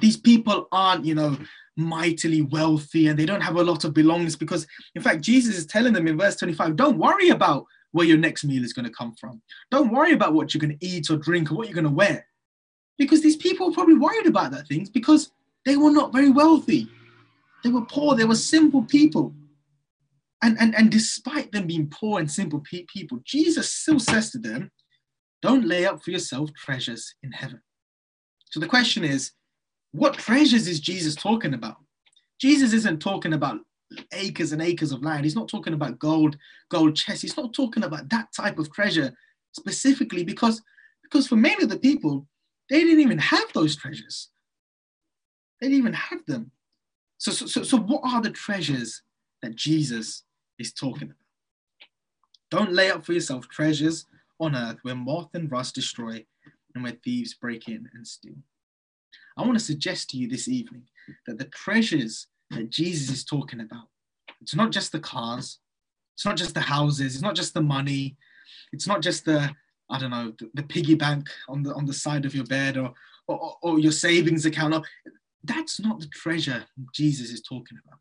These 0.00 0.16
people 0.16 0.68
aren't, 0.72 1.04
you 1.04 1.14
know, 1.14 1.38
mightily 1.76 2.42
wealthy 2.42 3.06
and 3.06 3.18
they 3.18 3.26
don't 3.26 3.40
have 3.40 3.56
a 3.56 3.64
lot 3.64 3.84
of 3.84 3.94
belongings 3.94 4.36
because 4.36 4.66
in 4.94 5.02
fact 5.02 5.22
Jesus 5.22 5.56
is 5.56 5.66
telling 5.66 5.92
them 5.92 6.06
in 6.06 6.18
verse 6.18 6.36
25, 6.36 6.76
don't 6.76 6.98
worry 6.98 7.30
about 7.30 7.64
where 7.92 8.06
your 8.06 8.18
next 8.18 8.44
meal 8.44 8.64
is 8.64 8.72
going 8.72 8.84
to 8.84 8.90
come 8.90 9.14
from. 9.14 9.40
Don't 9.70 9.92
worry 9.92 10.12
about 10.12 10.34
what 10.34 10.52
you're 10.52 10.60
going 10.60 10.76
to 10.78 10.86
eat 10.86 11.10
or 11.10 11.16
drink 11.16 11.50
or 11.50 11.54
what 11.54 11.66
you're 11.66 11.74
going 11.74 11.84
to 11.84 11.90
wear 11.90 12.26
because 12.98 13.22
these 13.22 13.36
people 13.36 13.68
are 13.68 13.72
probably 13.72 13.94
worried 13.94 14.26
about 14.26 14.50
that 14.52 14.66
things 14.68 14.88
because 14.88 15.30
they 15.64 15.76
were 15.76 15.90
not 15.90 16.12
very 16.12 16.30
wealthy. 16.30 16.88
They 17.66 17.72
were 17.72 17.84
poor, 17.84 18.14
they 18.14 18.24
were 18.24 18.36
simple 18.36 18.84
people. 18.84 19.34
And, 20.40 20.56
and, 20.60 20.72
and 20.76 20.88
despite 20.88 21.50
them 21.50 21.66
being 21.66 21.88
poor 21.88 22.20
and 22.20 22.30
simple 22.30 22.60
pe- 22.60 22.84
people, 22.86 23.18
Jesus 23.24 23.74
still 23.74 23.98
says 23.98 24.30
to 24.30 24.38
them, 24.38 24.70
Don't 25.42 25.66
lay 25.66 25.84
up 25.84 26.00
for 26.00 26.12
yourself 26.12 26.50
treasures 26.54 27.12
in 27.24 27.32
heaven. 27.32 27.60
So 28.52 28.60
the 28.60 28.68
question 28.68 29.02
is, 29.02 29.32
what 29.90 30.14
treasures 30.14 30.68
is 30.68 30.78
Jesus 30.78 31.16
talking 31.16 31.54
about? 31.54 31.78
Jesus 32.40 32.72
isn't 32.72 33.00
talking 33.00 33.32
about 33.32 33.58
acres 34.12 34.52
and 34.52 34.62
acres 34.62 34.92
of 34.92 35.02
land. 35.02 35.24
He's 35.24 35.34
not 35.34 35.48
talking 35.48 35.74
about 35.74 35.98
gold, 35.98 36.36
gold 36.70 36.94
chests. 36.94 37.22
He's 37.22 37.36
not 37.36 37.52
talking 37.52 37.82
about 37.82 38.08
that 38.10 38.28
type 38.32 38.60
of 38.60 38.72
treasure 38.72 39.12
specifically 39.50 40.22
because, 40.22 40.62
because 41.02 41.26
for 41.26 41.34
many 41.34 41.64
of 41.64 41.70
the 41.70 41.80
people, 41.80 42.28
they 42.70 42.84
didn't 42.84 43.00
even 43.00 43.18
have 43.18 43.52
those 43.54 43.74
treasures. 43.74 44.28
They 45.60 45.66
didn't 45.66 45.80
even 45.80 45.94
have 45.94 46.24
them. 46.28 46.52
So, 47.18 47.32
so, 47.32 47.62
so, 47.62 47.78
what 47.78 48.02
are 48.04 48.20
the 48.20 48.30
treasures 48.30 49.02
that 49.42 49.56
Jesus 49.56 50.24
is 50.58 50.72
talking 50.72 51.04
about? 51.04 51.16
Don't 52.50 52.72
lay 52.72 52.90
up 52.90 53.04
for 53.04 53.12
yourself 53.12 53.48
treasures 53.48 54.06
on 54.38 54.54
earth 54.54 54.78
where 54.82 54.94
moth 54.94 55.30
and 55.34 55.50
rust 55.50 55.74
destroy 55.74 56.24
and 56.74 56.84
where 56.84 56.96
thieves 57.04 57.34
break 57.34 57.68
in 57.68 57.88
and 57.94 58.06
steal. 58.06 58.36
I 59.36 59.42
want 59.42 59.58
to 59.58 59.64
suggest 59.64 60.10
to 60.10 60.16
you 60.16 60.28
this 60.28 60.48
evening 60.48 60.84
that 61.26 61.38
the 61.38 61.46
treasures 61.46 62.28
that 62.50 62.70
Jesus 62.70 63.10
is 63.10 63.24
talking 63.24 63.60
about, 63.60 63.88
it's 64.40 64.54
not 64.54 64.70
just 64.70 64.92
the 64.92 65.00
cars, 65.00 65.58
it's 66.14 66.24
not 66.24 66.36
just 66.36 66.54
the 66.54 66.60
houses, 66.60 67.14
it's 67.14 67.22
not 67.22 67.34
just 67.34 67.54
the 67.54 67.60
money, 67.60 68.16
it's 68.72 68.86
not 68.86 69.02
just 69.02 69.24
the 69.24 69.50
I 69.88 70.00
don't 70.00 70.10
know, 70.10 70.32
the, 70.38 70.50
the 70.54 70.62
piggy 70.64 70.96
bank 70.96 71.28
on 71.48 71.62
the 71.62 71.72
on 71.74 71.86
the 71.86 71.92
side 71.92 72.24
of 72.24 72.34
your 72.34 72.44
bed 72.44 72.76
or 72.76 72.92
or, 73.28 73.56
or 73.62 73.78
your 73.78 73.92
savings 73.92 74.46
account. 74.46 74.86
That's 75.46 75.80
not 75.80 76.00
the 76.00 76.08
treasure 76.08 76.64
Jesus 76.92 77.30
is 77.30 77.42
talking 77.42 77.78
about. 77.86 77.98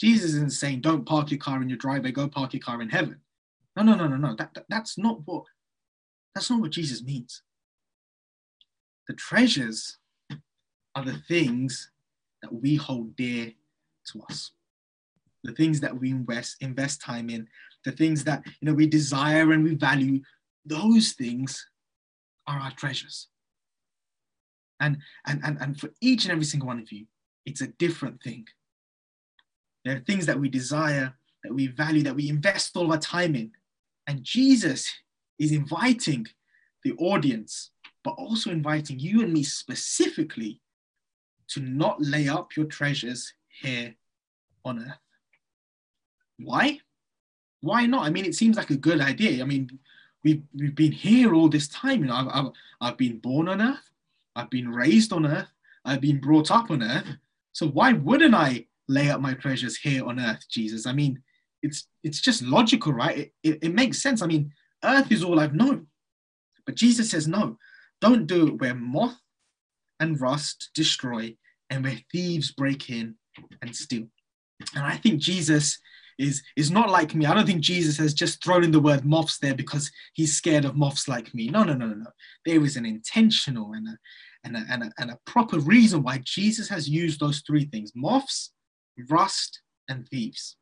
Jesus 0.00 0.32
isn't 0.34 0.52
saying, 0.52 0.80
don't 0.80 1.04
park 1.04 1.30
your 1.30 1.38
car 1.38 1.60
in 1.60 1.68
your 1.68 1.78
driveway, 1.78 2.12
go 2.12 2.26
park 2.26 2.54
your 2.54 2.62
car 2.62 2.80
in 2.80 2.88
heaven. 2.88 3.20
No, 3.76 3.82
no, 3.82 3.94
no, 3.94 4.06
no, 4.06 4.16
no. 4.16 4.34
That, 4.34 4.54
that, 4.54 4.64
that's 4.68 4.96
not 4.98 5.20
what 5.24 5.44
that's 6.34 6.50
not 6.50 6.60
what 6.60 6.70
Jesus 6.70 7.02
means. 7.02 7.42
The 9.08 9.14
treasures 9.14 9.98
are 10.94 11.04
the 11.04 11.20
things 11.28 11.90
that 12.42 12.52
we 12.52 12.76
hold 12.76 13.16
dear 13.16 13.52
to 14.12 14.22
us. 14.30 14.52
The 15.44 15.52
things 15.52 15.80
that 15.80 15.98
we 15.98 16.10
invest 16.10 16.56
invest 16.60 17.00
time 17.00 17.30
in, 17.30 17.48
the 17.84 17.92
things 17.92 18.24
that 18.24 18.42
you 18.46 18.66
know 18.66 18.74
we 18.74 18.86
desire 18.86 19.52
and 19.52 19.64
we 19.64 19.74
value 19.74 20.20
those 20.64 21.12
things 21.12 21.66
are 22.46 22.58
our 22.58 22.72
treasures. 22.72 23.28
And, 24.80 24.98
and, 25.26 25.40
and, 25.44 25.58
and 25.60 25.78
for 25.78 25.90
each 26.00 26.24
and 26.24 26.32
every 26.32 26.44
single 26.44 26.66
one 26.66 26.80
of 26.80 26.90
you, 26.90 27.06
it's 27.46 27.60
a 27.60 27.66
different 27.66 28.22
thing. 28.22 28.46
There 29.84 29.96
are 29.96 30.00
things 30.00 30.26
that 30.26 30.38
we 30.38 30.48
desire, 30.48 31.14
that 31.44 31.54
we 31.54 31.68
value, 31.68 32.02
that 32.02 32.16
we 32.16 32.28
invest 32.28 32.76
all 32.76 32.90
our 32.92 32.98
time 32.98 33.34
in. 33.34 33.50
And 34.06 34.24
Jesus 34.24 34.90
is 35.38 35.52
inviting 35.52 36.26
the 36.84 36.92
audience, 36.98 37.70
but 38.04 38.12
also 38.12 38.50
inviting 38.50 38.98
you 38.98 39.22
and 39.22 39.32
me 39.32 39.42
specifically 39.42 40.60
to 41.48 41.60
not 41.60 42.00
lay 42.00 42.28
up 42.28 42.56
your 42.56 42.66
treasures 42.66 43.34
here 43.48 43.94
on 44.64 44.78
earth. 44.78 44.98
Why? 46.38 46.80
Why 47.60 47.86
not? 47.86 48.06
I 48.06 48.10
mean, 48.10 48.24
it 48.24 48.34
seems 48.34 48.56
like 48.56 48.70
a 48.70 48.76
good 48.76 49.00
idea. 49.00 49.42
I 49.42 49.46
mean, 49.46 49.78
we've, 50.24 50.42
we've 50.54 50.74
been 50.74 50.92
here 50.92 51.34
all 51.34 51.48
this 51.48 51.68
time. 51.68 52.00
You 52.00 52.06
know, 52.06 52.14
I've, 52.14 52.28
I've, 52.28 52.52
I've 52.80 52.96
been 52.96 53.18
born 53.18 53.48
on 53.48 53.60
earth, 53.60 53.89
I've 54.40 54.50
been 54.50 54.70
raised 54.70 55.12
on 55.12 55.26
earth, 55.26 55.48
I've 55.84 56.00
been 56.00 56.20
brought 56.20 56.50
up 56.50 56.70
on 56.70 56.82
earth. 56.82 57.06
So 57.52 57.68
why 57.68 57.92
wouldn't 57.92 58.34
I 58.34 58.66
lay 58.88 59.10
up 59.10 59.20
my 59.20 59.34
treasures 59.34 59.76
here 59.76 60.04
on 60.04 60.20
earth, 60.20 60.44
Jesus? 60.50 60.86
I 60.86 60.92
mean, 60.92 61.22
it's 61.62 61.88
it's 62.02 62.20
just 62.20 62.42
logical, 62.42 62.92
right? 62.92 63.18
It, 63.18 63.32
it, 63.42 63.58
it 63.62 63.74
makes 63.74 64.02
sense. 64.02 64.22
I 64.22 64.26
mean, 64.26 64.52
earth 64.84 65.12
is 65.12 65.22
all 65.22 65.40
I've 65.40 65.54
known. 65.54 65.86
But 66.66 66.76
Jesus 66.76 67.10
says, 67.10 67.26
no, 67.26 67.58
don't 68.00 68.26
do 68.26 68.48
it 68.48 68.60
where 68.60 68.74
moth 68.74 69.18
and 69.98 70.20
rust 70.20 70.70
destroy 70.74 71.36
and 71.68 71.84
where 71.84 71.98
thieves 72.10 72.52
break 72.52 72.90
in 72.90 73.16
and 73.62 73.74
steal. 73.74 74.06
And 74.74 74.84
I 74.84 74.96
think 74.96 75.20
Jesus 75.20 75.78
is, 76.18 76.42
is 76.56 76.70
not 76.70 76.90
like 76.90 77.14
me. 77.14 77.26
I 77.26 77.34
don't 77.34 77.46
think 77.46 77.60
Jesus 77.60 77.96
has 77.98 78.14
just 78.14 78.42
thrown 78.42 78.64
in 78.64 78.70
the 78.70 78.80
word 78.80 79.04
moths 79.04 79.38
there 79.38 79.54
because 79.54 79.90
he's 80.12 80.36
scared 80.36 80.64
of 80.64 80.76
moths 80.76 81.08
like 81.08 81.34
me. 81.34 81.48
No, 81.48 81.62
no, 81.64 81.74
no, 81.74 81.86
no, 81.86 81.94
no. 81.94 82.10
There 82.44 82.62
is 82.64 82.76
an 82.76 82.86
intentional 82.86 83.72
and 83.72 83.88
a, 83.88 83.98
and 84.44 84.56
a, 84.56 84.64
and 84.70 84.82
a, 84.84 84.92
and 84.98 85.10
a 85.10 85.18
proper 85.26 85.58
reason 85.58 86.02
why 86.02 86.20
Jesus 86.24 86.68
has 86.68 86.88
used 86.88 87.20
those 87.20 87.42
three 87.46 87.64
things 87.64 87.92
moths, 87.94 88.52
rust, 89.08 89.60
and 89.88 90.06
thieves. 90.08 90.56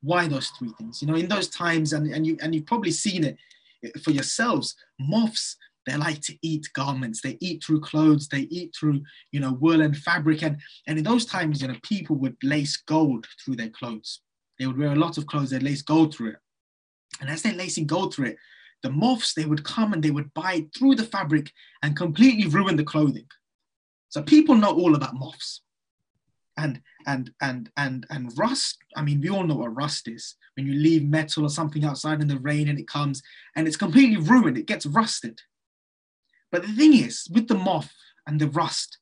Why 0.00 0.28
those 0.28 0.48
three 0.50 0.72
things? 0.78 1.02
You 1.02 1.08
know, 1.08 1.14
in 1.14 1.28
those 1.28 1.48
times, 1.48 1.92
and, 1.92 2.12
and, 2.12 2.26
you, 2.26 2.36
and 2.40 2.54
you've 2.54 2.66
probably 2.66 2.92
seen 2.92 3.24
it 3.24 3.36
eh, 3.84 3.90
for 4.02 4.10
yourselves, 4.10 4.76
moths 5.00 5.56
they 5.88 5.96
like 5.96 6.20
to 6.22 6.36
eat 6.42 6.68
garments. 6.74 7.22
They 7.22 7.38
eat 7.40 7.64
through 7.64 7.80
clothes. 7.80 8.28
They 8.28 8.42
eat 8.50 8.74
through 8.78 9.00
you 9.32 9.40
know 9.40 9.52
wool 9.52 9.80
and 9.80 9.96
fabric. 9.96 10.42
And 10.42 10.58
and 10.86 10.98
in 10.98 11.04
those 11.04 11.24
times 11.24 11.62
you 11.62 11.68
know 11.68 11.76
people 11.82 12.16
would 12.16 12.36
lace 12.42 12.76
gold 12.76 13.26
through 13.42 13.56
their 13.56 13.70
clothes. 13.70 14.20
They 14.58 14.66
would 14.66 14.76
wear 14.76 14.92
a 14.92 14.96
lot 14.96 15.16
of 15.16 15.26
clothes. 15.26 15.50
They'd 15.50 15.62
lace 15.62 15.82
gold 15.82 16.14
through 16.14 16.30
it. 16.30 16.36
And 17.20 17.30
as 17.30 17.40
they're 17.40 17.54
lacing 17.54 17.86
gold 17.86 18.12
through 18.12 18.26
it 18.26 18.36
the 18.82 18.90
moths 18.90 19.34
they 19.34 19.44
would 19.44 19.64
come 19.64 19.92
and 19.92 20.02
they 20.02 20.10
would 20.10 20.32
bite 20.34 20.68
through 20.76 20.94
the 20.94 21.04
fabric 21.04 21.52
and 21.82 21.96
completely 21.96 22.48
ruin 22.48 22.76
the 22.76 22.84
clothing. 22.84 23.26
So 24.08 24.22
people 24.22 24.54
know 24.54 24.72
all 24.72 24.94
about 24.94 25.14
moths 25.14 25.62
and 26.56 26.80
and 27.06 27.30
and 27.40 27.70
and 27.76 28.04
and 28.10 28.36
rust 28.36 28.78
i 28.96 29.02
mean 29.02 29.20
we 29.20 29.30
all 29.30 29.44
know 29.44 29.56
what 29.56 29.74
rust 29.76 30.08
is. 30.08 30.34
When 30.56 30.66
you 30.66 30.72
leave 30.74 31.04
metal 31.04 31.44
or 31.44 31.50
something 31.50 31.84
outside 31.84 32.20
in 32.20 32.26
the 32.26 32.38
rain 32.38 32.68
and 32.68 32.78
it 32.78 32.88
comes 32.88 33.22
and 33.54 33.68
it's 33.68 33.76
completely 33.76 34.16
ruined 34.16 34.58
it 34.58 34.66
gets 34.66 34.86
rusted. 34.86 35.40
But 36.50 36.62
the 36.62 36.72
thing 36.72 36.94
is 36.94 37.28
with 37.32 37.48
the 37.48 37.54
moth 37.54 37.92
and 38.26 38.40
the 38.40 38.48
rust 38.48 38.98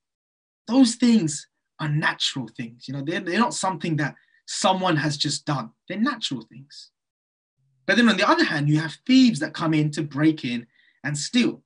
those 0.66 0.96
things 0.96 1.46
are 1.78 1.88
natural 1.88 2.48
things. 2.56 2.88
You 2.88 2.94
know 2.94 3.02
they're, 3.02 3.20
they're 3.20 3.38
not 3.38 3.54
something 3.54 3.96
that 3.96 4.14
someone 4.46 4.96
has 4.96 5.16
just 5.16 5.44
done. 5.44 5.70
They're 5.88 5.98
natural 5.98 6.42
things 6.42 6.90
but 7.86 7.96
then 7.96 8.08
on 8.08 8.16
the 8.16 8.28
other 8.28 8.44
hand 8.44 8.68
you 8.68 8.78
have 8.78 8.98
thieves 9.06 9.40
that 9.40 9.54
come 9.54 9.74
in 9.74 9.90
to 9.90 10.02
break 10.02 10.44
in 10.44 10.66
and 11.04 11.16
steal 11.16 11.62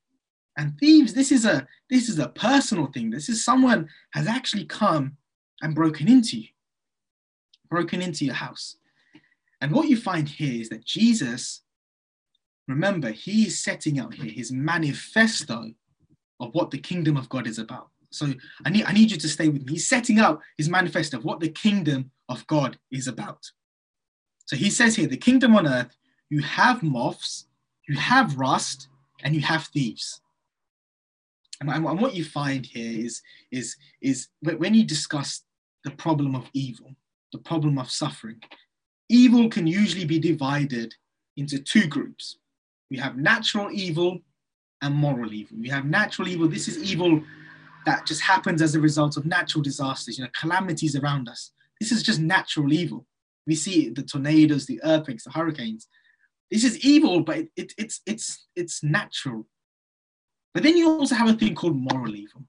and 0.56 0.78
thieves 0.78 1.14
this 1.14 1.32
is 1.32 1.44
a 1.44 1.66
this 1.88 2.08
is 2.08 2.18
a 2.18 2.28
personal 2.28 2.86
thing 2.86 3.10
this 3.10 3.28
is 3.28 3.44
someone 3.44 3.88
has 4.12 4.26
actually 4.26 4.64
come 4.64 5.16
and 5.60 5.74
broken 5.74 6.08
into 6.08 6.38
you, 6.38 6.48
broken 7.68 8.00
into 8.02 8.24
your 8.24 8.34
house. 8.34 8.76
And 9.60 9.72
what 9.72 9.88
you 9.88 9.96
find 9.96 10.28
here 10.28 10.60
is 10.60 10.70
that 10.70 10.84
Jesus, 10.84 11.62
remember, 12.66 13.10
he 13.10 13.46
is 13.46 13.62
setting 13.62 13.98
out 13.98 14.14
here 14.14 14.30
his 14.30 14.50
manifesto 14.50 15.72
of 16.40 16.54
what 16.54 16.70
the 16.70 16.78
kingdom 16.78 17.16
of 17.16 17.28
God 17.28 17.46
is 17.46 17.58
about. 17.58 17.88
So 18.10 18.32
I 18.64 18.70
need, 18.70 18.84
I 18.86 18.92
need 18.92 19.10
you 19.10 19.18
to 19.18 19.28
stay 19.28 19.48
with 19.48 19.66
me. 19.66 19.74
He's 19.74 19.86
setting 19.86 20.18
out 20.18 20.40
his 20.56 20.68
manifesto 20.68 21.18
of 21.18 21.24
what 21.24 21.40
the 21.40 21.50
kingdom 21.50 22.10
of 22.28 22.46
God 22.46 22.78
is 22.90 23.06
about. 23.06 23.50
So 24.46 24.56
he 24.56 24.70
says 24.70 24.96
here, 24.96 25.06
the 25.06 25.16
kingdom 25.16 25.54
on 25.54 25.68
earth, 25.68 25.96
you 26.30 26.40
have 26.42 26.82
moths, 26.82 27.46
you 27.88 27.96
have 27.96 28.36
rust, 28.36 28.88
and 29.22 29.34
you 29.34 29.42
have 29.42 29.64
thieves. 29.66 30.20
And, 31.60 31.68
and 31.68 31.84
what 31.84 32.14
you 32.14 32.24
find 32.24 32.64
here 32.64 33.04
is, 33.04 33.20
is, 33.50 33.76
is 34.00 34.28
when 34.42 34.74
you 34.74 34.84
discuss 34.84 35.42
the 35.84 35.90
problem 35.90 36.34
of 36.34 36.48
evil, 36.54 36.94
the 37.32 37.38
problem 37.38 37.78
of 37.78 37.90
suffering. 37.90 38.40
Evil 39.08 39.48
can 39.48 39.66
usually 39.66 40.04
be 40.04 40.18
divided 40.18 40.94
into 41.36 41.58
two 41.58 41.86
groups. 41.86 42.38
We 42.90 42.96
have 42.98 43.16
natural 43.16 43.70
evil 43.72 44.20
and 44.82 44.94
moral 44.94 45.32
evil. 45.32 45.58
We 45.60 45.68
have 45.68 45.84
natural 45.84 46.28
evil. 46.28 46.48
This 46.48 46.68
is 46.68 46.78
evil 46.82 47.22
that 47.86 48.06
just 48.06 48.20
happens 48.20 48.62
as 48.62 48.74
a 48.74 48.80
result 48.80 49.16
of 49.16 49.26
natural 49.26 49.62
disasters, 49.62 50.18
you 50.18 50.24
know, 50.24 50.30
calamities 50.38 50.96
around 50.96 51.28
us. 51.28 51.52
This 51.80 51.92
is 51.92 52.02
just 52.02 52.20
natural 52.20 52.72
evil. 52.72 53.06
We 53.46 53.54
see 53.54 53.88
the 53.88 54.02
tornadoes, 54.02 54.66
the 54.66 54.80
earthquakes, 54.84 55.24
the 55.24 55.30
hurricanes. 55.30 55.88
This 56.50 56.64
is 56.64 56.84
evil, 56.84 57.20
but 57.20 57.38
it, 57.38 57.48
it, 57.56 57.72
it's, 57.78 58.00
it's, 58.06 58.46
it's 58.56 58.82
natural. 58.82 59.46
But 60.52 60.62
then 60.62 60.76
you 60.76 60.88
also 60.88 61.14
have 61.14 61.28
a 61.28 61.34
thing 61.34 61.54
called 61.54 61.76
moral 61.76 62.14
evil. 62.14 62.44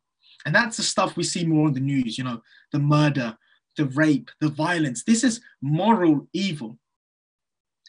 And 0.45 0.55
that's 0.55 0.77
the 0.77 0.83
stuff 0.83 1.15
we 1.15 1.23
see 1.23 1.45
more 1.45 1.67
in 1.67 1.73
the 1.73 1.79
news, 1.79 2.17
you 2.17 2.23
know, 2.23 2.41
the 2.71 2.79
murder, 2.79 3.37
the 3.77 3.85
rape, 3.85 4.31
the 4.39 4.49
violence. 4.49 5.03
This 5.03 5.23
is 5.23 5.41
moral 5.61 6.27
evil. 6.33 6.79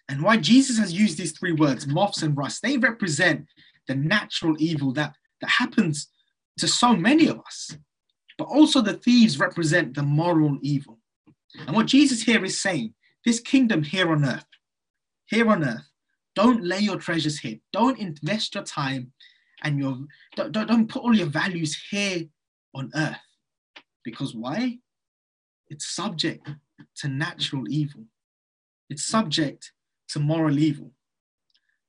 And 0.09 0.23
why 0.23 0.37
Jesus 0.37 0.79
has 0.79 0.93
used 0.93 1.17
these 1.17 1.33
three 1.33 1.53
words, 1.53 1.87
moths 1.87 2.23
and 2.23 2.37
rust, 2.37 2.61
they 2.63 2.77
represent 2.77 3.47
the 3.89 3.95
natural 3.95 4.55
evil 4.59 4.93
that, 4.93 5.15
that 5.41 5.51
happens 5.51 6.09
to 6.59 6.69
so 6.69 6.95
many 6.95 7.29
of 7.29 7.41
us. 7.41 7.77
But 8.37 8.49
also 8.49 8.81
the 8.81 8.95
thieves 8.95 9.39
represent 9.39 9.95
the 9.95 10.03
moral 10.03 10.59
evil. 10.61 10.99
And 11.67 11.75
what 11.75 11.87
Jesus 11.87 12.23
here 12.23 12.45
is 12.45 12.61
saying, 12.61 12.95
this 13.25 13.41
kingdom 13.41 13.83
here 13.83 14.11
on 14.11 14.25
earth, 14.25 14.47
here 15.27 15.49
on 15.49 15.65
earth, 15.65 15.92
don't 16.35 16.65
lay 16.65 16.81
your 16.81 16.97
treasures 16.97 17.39
here. 17.39 17.59
Don't 17.73 17.99
invest 17.99 18.55
your 18.55 18.65
time 18.65 19.13
and 19.63 19.79
your 19.79 19.99
don't, 20.37 20.53
don't, 20.53 20.89
put 20.89 21.03
all 21.03 21.15
your 21.15 21.27
values 21.27 21.77
here 21.91 22.25
on 22.75 22.91
earth. 22.95 23.17
Because 24.05 24.35
why? 24.35 24.79
It's 25.69 25.95
subject 25.95 26.49
to 26.97 27.09
natural 27.09 27.65
evil, 27.69 28.05
it's 28.91 29.05
subject 29.05 29.73
to 30.09 30.21
moral 30.21 30.59
evil. 30.59 30.93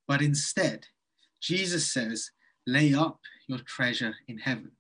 But 0.07 0.21
instead, 0.21 0.87
Jesus 1.41 1.91
says, 1.91 2.31
lay 2.67 2.93
up 2.93 3.19
your 3.47 3.59
treasure 3.59 4.15
in 4.27 4.37
heaven. 4.37 4.71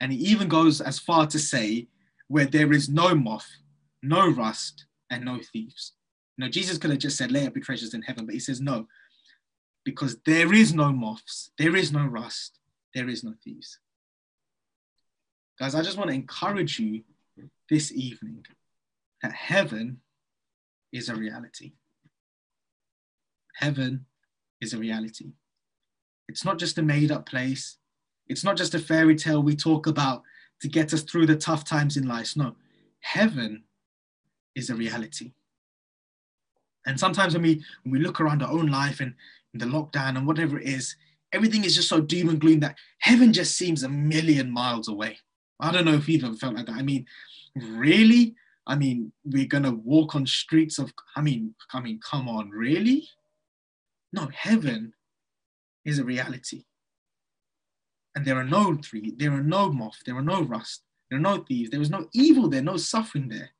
And 0.00 0.12
he 0.12 0.18
even 0.18 0.48
goes 0.48 0.80
as 0.80 0.98
far 0.98 1.26
to 1.28 1.38
say, 1.38 1.88
where 2.28 2.46
there 2.46 2.72
is 2.72 2.88
no 2.88 3.14
moth, 3.14 3.48
no 4.02 4.28
rust, 4.28 4.86
and 5.10 5.24
no 5.24 5.40
thieves. 5.52 5.92
You 6.36 6.44
know, 6.44 6.50
Jesus 6.50 6.78
could 6.78 6.90
have 6.90 6.98
just 6.98 7.16
said, 7.16 7.30
lay 7.30 7.46
up 7.46 7.54
your 7.54 7.64
treasures 7.64 7.94
in 7.94 8.02
heaven, 8.02 8.26
but 8.26 8.34
he 8.34 8.40
says, 8.40 8.60
no, 8.60 8.86
because 9.84 10.16
there 10.24 10.52
is 10.52 10.72
no 10.72 10.92
moths, 10.92 11.50
there 11.58 11.76
is 11.76 11.92
no 11.92 12.06
rust, 12.06 12.58
there 12.94 13.08
is 13.08 13.22
no 13.22 13.34
thieves. 13.42 13.78
Guys, 15.58 15.74
I 15.74 15.82
just 15.82 15.98
want 15.98 16.08
to 16.10 16.14
encourage 16.14 16.78
you 16.78 17.02
this 17.68 17.92
evening 17.92 18.44
that 19.22 19.32
heaven 19.32 20.00
is 20.92 21.08
a 21.08 21.14
reality. 21.14 21.72
Heaven 23.54 24.06
is 24.60 24.72
a 24.72 24.78
reality. 24.78 25.32
It's 26.28 26.44
not 26.44 26.58
just 26.58 26.78
a 26.78 26.82
made 26.82 27.10
up 27.10 27.26
place. 27.26 27.76
It's 28.28 28.44
not 28.44 28.56
just 28.56 28.74
a 28.74 28.78
fairy 28.78 29.16
tale 29.16 29.42
we 29.42 29.56
talk 29.56 29.86
about 29.86 30.22
to 30.62 30.68
get 30.68 30.94
us 30.94 31.02
through 31.02 31.26
the 31.26 31.36
tough 31.36 31.64
times 31.64 31.96
in 31.96 32.06
life. 32.06 32.36
No, 32.36 32.56
heaven 33.00 33.64
is 34.54 34.70
a 34.70 34.74
reality. 34.74 35.32
And 36.86 36.98
sometimes 36.98 37.34
when 37.34 37.42
we 37.42 37.64
when 37.82 37.92
we 37.92 38.00
look 38.00 38.20
around 38.20 38.42
our 38.42 38.50
own 38.50 38.66
life 38.66 39.00
and 39.00 39.14
the 39.54 39.66
lockdown 39.66 40.16
and 40.16 40.26
whatever 40.26 40.58
it 40.58 40.68
is, 40.68 40.96
everything 41.32 41.64
is 41.64 41.74
just 41.74 41.88
so 41.88 42.00
doom 42.00 42.28
and 42.28 42.40
gloom 42.40 42.60
that 42.60 42.76
heaven 42.98 43.32
just 43.32 43.56
seems 43.56 43.82
a 43.82 43.88
million 43.88 44.50
miles 44.50 44.88
away. 44.88 45.18
I 45.60 45.70
don't 45.70 45.84
know 45.84 45.94
if 45.94 46.08
you've 46.08 46.24
ever 46.24 46.34
felt 46.34 46.54
like 46.54 46.66
that. 46.66 46.76
I 46.76 46.82
mean, 46.82 47.06
really? 47.56 48.34
I 48.66 48.76
mean, 48.76 49.12
we're 49.24 49.46
gonna 49.46 49.72
walk 49.72 50.14
on 50.14 50.26
streets 50.26 50.78
of 50.78 50.92
I 51.16 51.20
mean, 51.20 51.54
I 51.72 51.80
mean, 51.80 52.00
come 52.08 52.28
on, 52.28 52.50
really? 52.50 53.08
No, 54.12 54.28
heaven 54.34 54.92
is 55.84 55.98
a 55.98 56.04
reality. 56.04 56.64
And 58.14 58.26
there 58.26 58.36
are 58.36 58.44
no 58.44 58.76
three, 58.76 59.14
there 59.16 59.32
are 59.32 59.42
no 59.42 59.72
moth, 59.72 60.00
there 60.04 60.16
are 60.16 60.22
no 60.22 60.42
rust, 60.42 60.82
there 61.10 61.18
are 61.18 61.22
no 61.22 61.44
thieves, 61.48 61.70
there 61.70 61.80
is 61.80 61.90
no 61.90 62.08
evil 62.12 62.48
there, 62.48 62.62
no 62.62 62.76
suffering 62.76 63.28
there. 63.28 63.50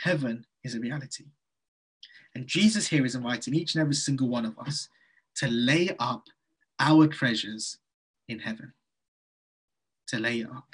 Heaven 0.00 0.46
is 0.64 0.74
a 0.74 0.80
reality. 0.80 1.26
And 2.34 2.46
Jesus 2.46 2.88
here 2.88 3.04
is 3.04 3.14
inviting 3.14 3.54
each 3.54 3.74
and 3.74 3.82
every 3.82 3.94
single 3.94 4.28
one 4.28 4.44
of 4.44 4.58
us 4.58 4.88
to 5.36 5.48
lay 5.48 5.90
up 5.98 6.24
our 6.78 7.06
treasures 7.06 7.78
in 8.28 8.38
heaven. 8.38 8.72
To 10.08 10.18
lay 10.18 10.44
up 10.44 10.66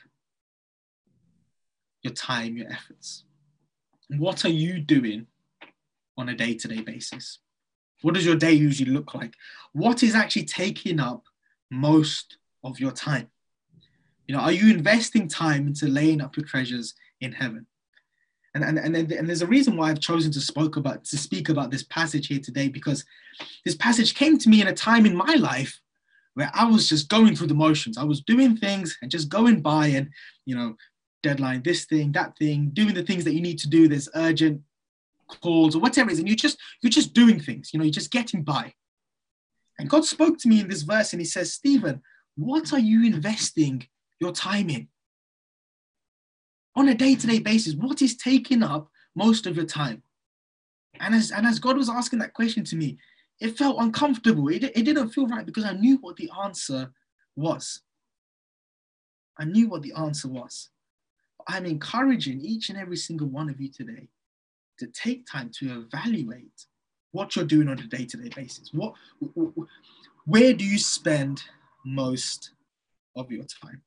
your 2.02 2.14
time, 2.14 2.56
your 2.56 2.70
efforts. 2.70 3.24
What 4.16 4.44
are 4.44 4.50
you 4.50 4.80
doing 4.80 5.26
on 6.16 6.28
a 6.28 6.34
day 6.34 6.54
to 6.54 6.68
day 6.68 6.80
basis? 6.80 7.38
What 8.02 8.14
does 8.14 8.24
your 8.24 8.36
day 8.36 8.52
usually 8.52 8.90
look 8.90 9.14
like? 9.14 9.34
What 9.72 10.02
is 10.02 10.14
actually 10.14 10.44
taking 10.44 11.00
up 11.00 11.24
most 11.70 12.38
of 12.64 12.78
your 12.78 12.92
time? 12.92 13.28
You 14.26 14.36
know, 14.36 14.40
are 14.40 14.52
you 14.52 14.72
investing 14.72 15.26
time 15.28 15.66
into 15.66 15.86
laying 15.86 16.20
up 16.20 16.36
your 16.36 16.46
treasures 16.46 16.94
in 17.20 17.32
heaven? 17.32 17.66
And, 18.54 18.64
and, 18.64 18.78
and, 18.78 18.96
and 19.12 19.28
there's 19.28 19.42
a 19.42 19.46
reason 19.46 19.76
why 19.76 19.90
I've 19.90 20.00
chosen 20.00 20.32
to 20.32 20.40
spoke 20.40 20.76
about 20.76 21.04
to 21.04 21.18
speak 21.18 21.48
about 21.48 21.70
this 21.70 21.84
passage 21.84 22.28
here 22.28 22.40
today 22.40 22.68
because 22.68 23.04
this 23.64 23.76
passage 23.76 24.14
came 24.14 24.38
to 24.38 24.48
me 24.48 24.60
in 24.60 24.68
a 24.68 24.74
time 24.74 25.06
in 25.06 25.14
my 25.14 25.34
life 25.34 25.80
where 26.34 26.50
I 26.54 26.64
was 26.64 26.88
just 26.88 27.08
going 27.08 27.36
through 27.36 27.48
the 27.48 27.54
motions. 27.54 27.98
I 27.98 28.04
was 28.04 28.22
doing 28.22 28.56
things 28.56 28.96
and 29.02 29.10
just 29.10 29.28
going 29.28 29.60
by 29.60 29.88
and 29.88 30.08
you 30.46 30.56
know 30.56 30.76
deadline, 31.22 31.62
this 31.62 31.84
thing, 31.84 32.12
that 32.12 32.36
thing, 32.38 32.70
doing 32.72 32.94
the 32.94 33.02
things 33.02 33.24
that 33.24 33.34
you 33.34 33.40
need 33.40 33.58
to 33.58 33.68
do, 33.68 33.88
there's 33.88 34.08
urgent 34.14 34.62
calls 35.42 35.74
or 35.74 35.80
whatever 35.80 36.10
it 36.10 36.14
is, 36.14 36.18
and 36.18 36.28
you 36.28 36.36
just 36.36 36.58
you're 36.82 36.90
just 36.90 37.12
doing 37.12 37.40
things, 37.40 37.72
you 37.72 37.78
know, 37.78 37.84
you're 37.84 37.92
just 37.92 38.10
getting 38.10 38.42
by. 38.42 38.72
And 39.78 39.88
God 39.88 40.04
spoke 40.04 40.38
to 40.38 40.48
me 40.48 40.60
in 40.60 40.68
this 40.68 40.82
verse 40.82 41.12
and 41.12 41.20
he 41.20 41.26
says, 41.26 41.52
Stephen, 41.52 42.02
what 42.36 42.72
are 42.72 42.78
you 42.78 43.06
investing 43.06 43.86
your 44.20 44.32
time 44.32 44.70
in? 44.70 44.88
On 46.78 46.88
a 46.88 46.94
day-to-day 46.94 47.40
basis, 47.40 47.74
what 47.74 48.02
is 48.02 48.16
taking 48.16 48.62
up 48.62 48.88
most 49.16 49.46
of 49.48 49.56
your 49.56 49.66
time? 49.66 50.00
And 51.00 51.12
as, 51.12 51.32
and 51.32 51.44
as 51.44 51.58
God 51.58 51.76
was 51.76 51.90
asking 51.90 52.20
that 52.20 52.34
question 52.34 52.62
to 52.66 52.76
me, 52.76 52.98
it 53.40 53.58
felt 53.58 53.80
uncomfortable. 53.80 54.46
It, 54.46 54.62
it 54.62 54.84
didn't 54.84 55.08
feel 55.08 55.26
right 55.26 55.44
because 55.44 55.64
I 55.64 55.72
knew 55.72 55.96
what 55.96 56.14
the 56.14 56.30
answer 56.40 56.92
was. 57.34 57.82
I 59.40 59.44
knew 59.44 59.68
what 59.68 59.82
the 59.82 59.92
answer 59.94 60.28
was. 60.28 60.70
I'm 61.48 61.66
encouraging 61.66 62.40
each 62.40 62.68
and 62.68 62.78
every 62.78 62.96
single 62.96 63.26
one 63.26 63.50
of 63.50 63.60
you 63.60 63.70
today 63.72 64.06
to 64.78 64.86
take 64.86 65.26
time 65.26 65.50
to 65.58 65.80
evaluate 65.80 66.66
what 67.10 67.34
you're 67.34 67.44
doing 67.44 67.66
on 67.66 67.80
a 67.80 67.86
day-to-day 67.88 68.30
basis. 68.36 68.70
What, 68.72 68.92
where 70.26 70.52
do 70.52 70.64
you 70.64 70.78
spend 70.78 71.42
most 71.84 72.52
of 73.16 73.32
your 73.32 73.46
time? 73.64 73.82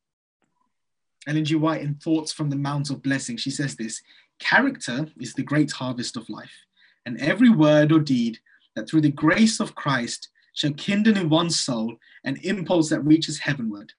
Ellen 1.28 1.46
G. 1.46 1.56
White 1.56 1.82
in 1.82 1.96
Thoughts 1.96 2.32
from 2.32 2.50
the 2.50 2.56
Mount 2.56 2.90
of 2.90 3.04
Blessing, 3.04 3.38
she 3.38 3.52
says 3.52 3.76
this, 3.76 4.02
character 4.40 5.08
is 5.20 5.34
the 5.34 5.44
great 5.44 5.72
harvest 5.72 6.18
of 6.18 6.30
life, 6.30 6.66
and 7.06 7.20
every 7.22 7.50
word 7.50 7.92
or 7.92 8.00
deed 8.00 8.40
that 8.76 8.90
through 8.90 9.02
the 9.02 9.12
grace 9.12 9.60
of 9.60 9.76
Christ 9.76 10.30
shall 10.54 10.74
kindle 10.74 11.18
in 11.18 11.30
one's 11.30 11.60
soul 11.60 11.96
an 12.24 12.38
impulse 12.44 12.90
that 12.90 13.02
reaches 13.02 13.40
heavenward. 13.40 13.94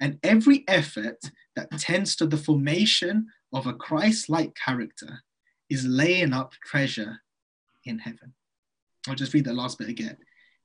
And 0.00 0.18
every 0.22 0.64
effort 0.66 1.18
that 1.54 1.70
tends 1.78 2.16
to 2.16 2.26
the 2.26 2.36
formation 2.36 3.26
of 3.52 3.66
a 3.66 3.74
Christ 3.74 4.28
like 4.28 4.54
character 4.54 5.22
is 5.70 5.86
laying 5.86 6.32
up 6.32 6.52
treasure 6.64 7.20
in 7.84 7.98
heaven. 7.98 8.34
I'll 9.08 9.14
just 9.14 9.34
read 9.34 9.44
that 9.44 9.54
last 9.54 9.78
bit 9.78 9.88
again. 9.88 10.16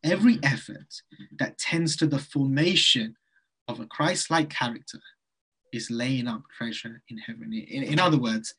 Every 0.04 0.40
effort 0.44 1.02
that 1.38 1.58
tends 1.58 1.96
to 1.98 2.08
the 2.08 2.20
formation 2.20 3.16
of 3.68 3.80
a 3.80 3.86
Christ 3.86 4.32
like 4.32 4.50
character 4.50 5.00
is 5.72 5.92
laying 5.92 6.28
up 6.28 6.44
treasure 6.56 7.02
in 7.10 7.18
heaven. 7.18 7.54
In, 7.54 7.84
in 7.84 8.00
other 8.00 8.18
words, 8.18 8.56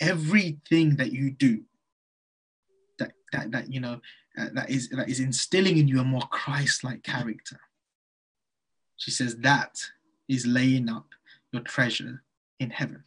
everything 0.00 0.96
that 0.96 1.12
you 1.12 1.30
do 1.30 1.62
that, 2.98 3.12
that, 3.32 3.50
that 3.52 3.72
you 3.72 3.80
know, 3.80 4.00
uh, 4.38 4.46
that, 4.54 4.70
is, 4.70 4.88
that 4.90 5.08
is 5.08 5.20
instilling 5.20 5.78
in 5.78 5.88
you 5.88 6.00
a 6.00 6.04
more 6.04 6.22
Christ 6.30 6.84
like 6.84 7.02
character. 7.02 7.60
She 8.96 9.10
says 9.10 9.36
that 9.38 9.78
is 10.28 10.46
laying 10.46 10.88
up 10.88 11.06
your 11.52 11.62
treasure 11.62 12.22
in 12.60 12.70
heaven. 12.70 13.04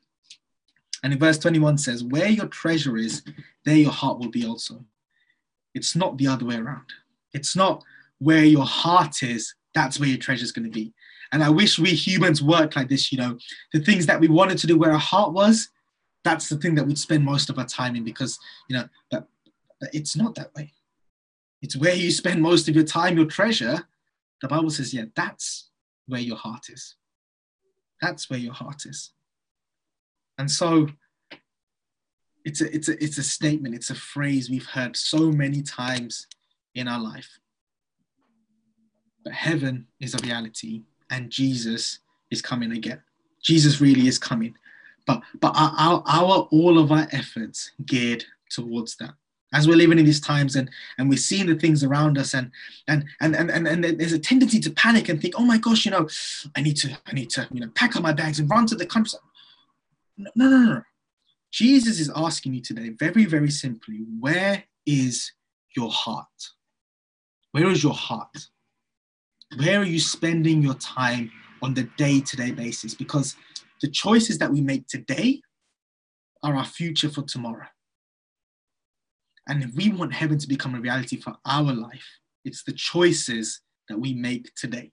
And 1.03 1.13
in 1.13 1.19
verse 1.19 1.37
21 1.37 1.77
says, 1.77 2.03
Where 2.03 2.29
your 2.29 2.47
treasure 2.47 2.97
is, 2.97 3.23
there 3.65 3.75
your 3.75 3.91
heart 3.91 4.19
will 4.19 4.29
be 4.29 4.45
also. 4.45 4.85
It's 5.73 5.95
not 5.95 6.17
the 6.17 6.27
other 6.27 6.45
way 6.45 6.55
around. 6.55 6.93
It's 7.33 7.55
not 7.55 7.83
where 8.19 8.43
your 8.43 8.65
heart 8.65 9.23
is, 9.23 9.55
that's 9.73 9.99
where 9.99 10.09
your 10.09 10.17
treasure 10.17 10.43
is 10.43 10.51
going 10.51 10.65
to 10.65 10.71
be. 10.71 10.93
And 11.31 11.43
I 11.43 11.49
wish 11.49 11.79
we 11.79 11.91
humans 11.91 12.41
worked 12.43 12.75
like 12.75 12.89
this, 12.89 13.11
you 13.11 13.17
know, 13.17 13.37
the 13.73 13.79
things 13.79 14.05
that 14.05 14.19
we 14.19 14.27
wanted 14.27 14.57
to 14.59 14.67
do 14.67 14.77
where 14.77 14.91
our 14.91 14.99
heart 14.99 15.31
was, 15.31 15.69
that's 16.23 16.49
the 16.49 16.57
thing 16.57 16.75
that 16.75 16.85
we'd 16.85 16.97
spend 16.97 17.23
most 17.23 17.49
of 17.49 17.57
our 17.57 17.65
time 17.65 17.95
in 17.95 18.03
because, 18.03 18.37
you 18.69 18.77
know, 18.77 19.23
it's 19.93 20.15
not 20.15 20.35
that 20.35 20.53
way. 20.55 20.73
It's 21.61 21.75
where 21.75 21.95
you 21.95 22.11
spend 22.11 22.41
most 22.41 22.67
of 22.67 22.75
your 22.75 22.83
time, 22.83 23.17
your 23.17 23.25
treasure. 23.25 23.87
The 24.41 24.47
Bible 24.47 24.69
says, 24.69 24.93
yeah, 24.93 25.05
that's 25.15 25.69
where 26.07 26.19
your 26.21 26.35
heart 26.35 26.69
is. 26.69 26.95
That's 28.01 28.29
where 28.29 28.39
your 28.39 28.53
heart 28.53 28.85
is. 28.85 29.11
And 30.37 30.49
so 30.49 30.87
it's 32.43 32.61
a, 32.61 32.75
it's 32.75 32.89
a, 32.89 33.03
it's 33.03 33.17
a 33.19 33.23
statement, 33.23 33.75
it's 33.75 33.91
a 33.91 33.95
phrase 33.95 34.49
we've 34.49 34.65
heard 34.65 34.97
so 34.97 35.31
many 35.31 35.61
times 35.61 36.27
in 36.73 36.87
our 36.87 36.99
life. 36.99 37.39
But 39.23 39.33
heaven 39.33 39.87
is 39.99 40.15
a 40.15 40.23
reality 40.23 40.83
and 41.11 41.29
Jesus 41.29 41.99
is 42.31 42.41
coming 42.41 42.71
again. 42.71 43.01
Jesus 43.43 43.81
really 43.81 44.07
is 44.07 44.17
coming. 44.17 44.55
But, 45.05 45.21
but 45.39 45.53
our, 45.55 45.73
our, 45.77 46.03
our 46.07 46.47
all 46.51 46.77
of 46.77 46.91
our 46.91 47.07
efforts 47.11 47.71
geared 47.85 48.23
towards 48.49 48.95
that 48.97 49.13
as 49.53 49.67
we're 49.67 49.75
living 49.75 49.99
in 49.99 50.05
these 50.05 50.21
times 50.21 50.55
and 50.55 50.69
and 50.97 51.09
we're 51.09 51.17
seeing 51.17 51.47
the 51.47 51.55
things 51.55 51.83
around 51.83 52.17
us 52.17 52.33
and 52.33 52.51
and 52.87 53.05
and 53.19 53.35
and, 53.35 53.49
and, 53.51 53.67
and 53.67 53.99
there's 53.99 54.13
a 54.13 54.19
tendency 54.19 54.59
to 54.59 54.69
panic 54.71 55.09
and 55.09 55.21
think 55.21 55.33
oh 55.37 55.45
my 55.45 55.57
gosh 55.57 55.85
you 55.85 55.91
know 55.91 56.07
i 56.55 56.61
need 56.61 56.75
to 56.77 56.97
i 57.07 57.13
need 57.13 57.29
to 57.29 57.47
you 57.51 57.59
know 57.59 57.69
pack 57.75 57.95
up 57.95 58.03
my 58.03 58.13
bags 58.13 58.39
and 58.39 58.49
run 58.49 58.65
to 58.65 58.75
the 58.75 58.85
country 58.85 59.19
no 60.17 60.31
no 60.35 60.49
no, 60.49 60.57
no. 60.57 60.81
jesus 61.51 61.99
is 61.99 62.11
asking 62.15 62.53
you 62.53 62.61
today 62.61 62.89
very 62.89 63.25
very 63.25 63.51
simply 63.51 63.99
where 64.19 64.63
is 64.85 65.31
your 65.75 65.89
heart 65.89 66.27
where 67.51 67.69
is 67.69 67.83
your 67.83 67.93
heart 67.93 68.47
where 69.57 69.79
are 69.79 69.85
you 69.85 69.99
spending 69.99 70.61
your 70.61 70.75
time 70.75 71.31
on 71.61 71.73
the 71.73 71.83
day-to-day 71.97 72.51
basis 72.51 72.95
because 72.95 73.35
the 73.81 73.89
choices 73.89 74.37
that 74.37 74.51
we 74.51 74.61
make 74.61 74.87
today 74.87 75.41
are 76.43 76.55
our 76.55 76.65
future 76.65 77.09
for 77.09 77.23
tomorrow 77.23 77.67
and 79.47 79.63
if 79.63 79.73
we 79.73 79.91
want 79.91 80.13
heaven 80.13 80.37
to 80.37 80.47
become 80.47 80.75
a 80.75 80.79
reality 80.79 81.17
for 81.17 81.35
our 81.45 81.73
life, 81.73 82.07
it's 82.45 82.63
the 82.63 82.73
choices 82.73 83.61
that 83.89 83.99
we 83.99 84.13
make 84.13 84.53
today. 84.55 84.91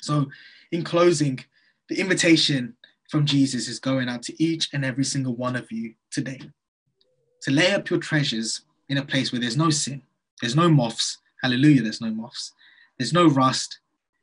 So, 0.00 0.26
in 0.72 0.84
closing, 0.84 1.44
the 1.88 2.00
invitation 2.00 2.76
from 3.08 3.24
Jesus 3.24 3.68
is 3.68 3.78
going 3.78 4.08
out 4.08 4.22
to 4.24 4.42
each 4.42 4.68
and 4.72 4.84
every 4.84 5.04
single 5.04 5.36
one 5.36 5.56
of 5.56 5.70
you 5.70 5.94
today 6.10 6.40
to 7.42 7.50
lay 7.50 7.72
up 7.72 7.90
your 7.90 7.98
treasures 7.98 8.62
in 8.88 8.98
a 8.98 9.04
place 9.04 9.32
where 9.32 9.40
there's 9.40 9.56
no 9.56 9.70
sin, 9.70 10.02
there's 10.40 10.56
no 10.56 10.68
moths. 10.68 11.18
Hallelujah, 11.42 11.82
there's 11.82 12.00
no 12.00 12.10
moths. 12.10 12.52
There's 12.98 13.12
no 13.12 13.26
rust, 13.26 13.80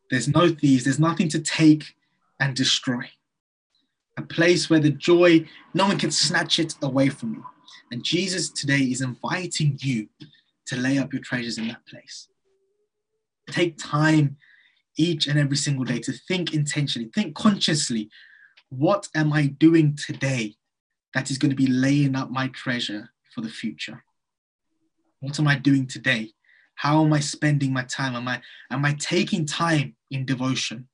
there's 0.09 0.27
no 0.27 0.49
thieves, 0.49 0.83
there's 0.83 0.99
nothing 0.99 1.29
to 1.29 1.39
take 1.39 1.95
and 2.39 2.55
destroy. 2.55 3.09
A 4.17 4.21
place 4.21 4.69
where 4.69 4.79
the 4.79 4.89
joy, 4.89 5.47
no 5.73 5.87
one 5.87 5.97
can 5.97 6.11
snatch 6.11 6.59
it 6.59 6.75
away 6.81 7.09
from 7.09 7.33
you. 7.35 7.45
And 7.91 8.03
Jesus 8.03 8.49
today 8.49 8.79
is 8.79 9.01
inviting 9.01 9.77
you 9.81 10.07
to 10.67 10.75
lay 10.75 10.97
up 10.97 11.13
your 11.13 11.21
treasures 11.21 11.57
in 11.57 11.67
that 11.67 11.85
place. 11.87 12.27
Take 13.49 13.77
time 13.77 14.37
each 14.97 15.27
and 15.27 15.39
every 15.39 15.57
single 15.57 15.85
day 15.85 15.99
to 15.99 16.11
think 16.11 16.53
intentionally, 16.53 17.09
think 17.13 17.35
consciously. 17.35 18.09
What 18.69 19.07
am 19.15 19.33
I 19.33 19.47
doing 19.47 19.95
today 19.95 20.55
that 21.13 21.31
is 21.31 21.37
going 21.37 21.49
to 21.49 21.55
be 21.55 21.67
laying 21.67 22.15
up 22.15 22.29
my 22.29 22.49
treasure 22.49 23.09
for 23.33 23.41
the 23.41 23.49
future? 23.49 24.03
What 25.21 25.39
am 25.39 25.47
I 25.47 25.55
doing 25.55 25.87
today? 25.87 26.31
How 26.79 27.03
am 27.03 27.11
I 27.11 27.19
spending 27.19 27.73
my 27.73 27.83
time? 27.83 28.15
Am 28.15 28.25
I, 28.25 28.41
am 28.71 28.85
I 28.85 28.93
taking 28.93 29.45
time 29.45 29.97
in 30.11 30.25
devotion? 30.25 30.87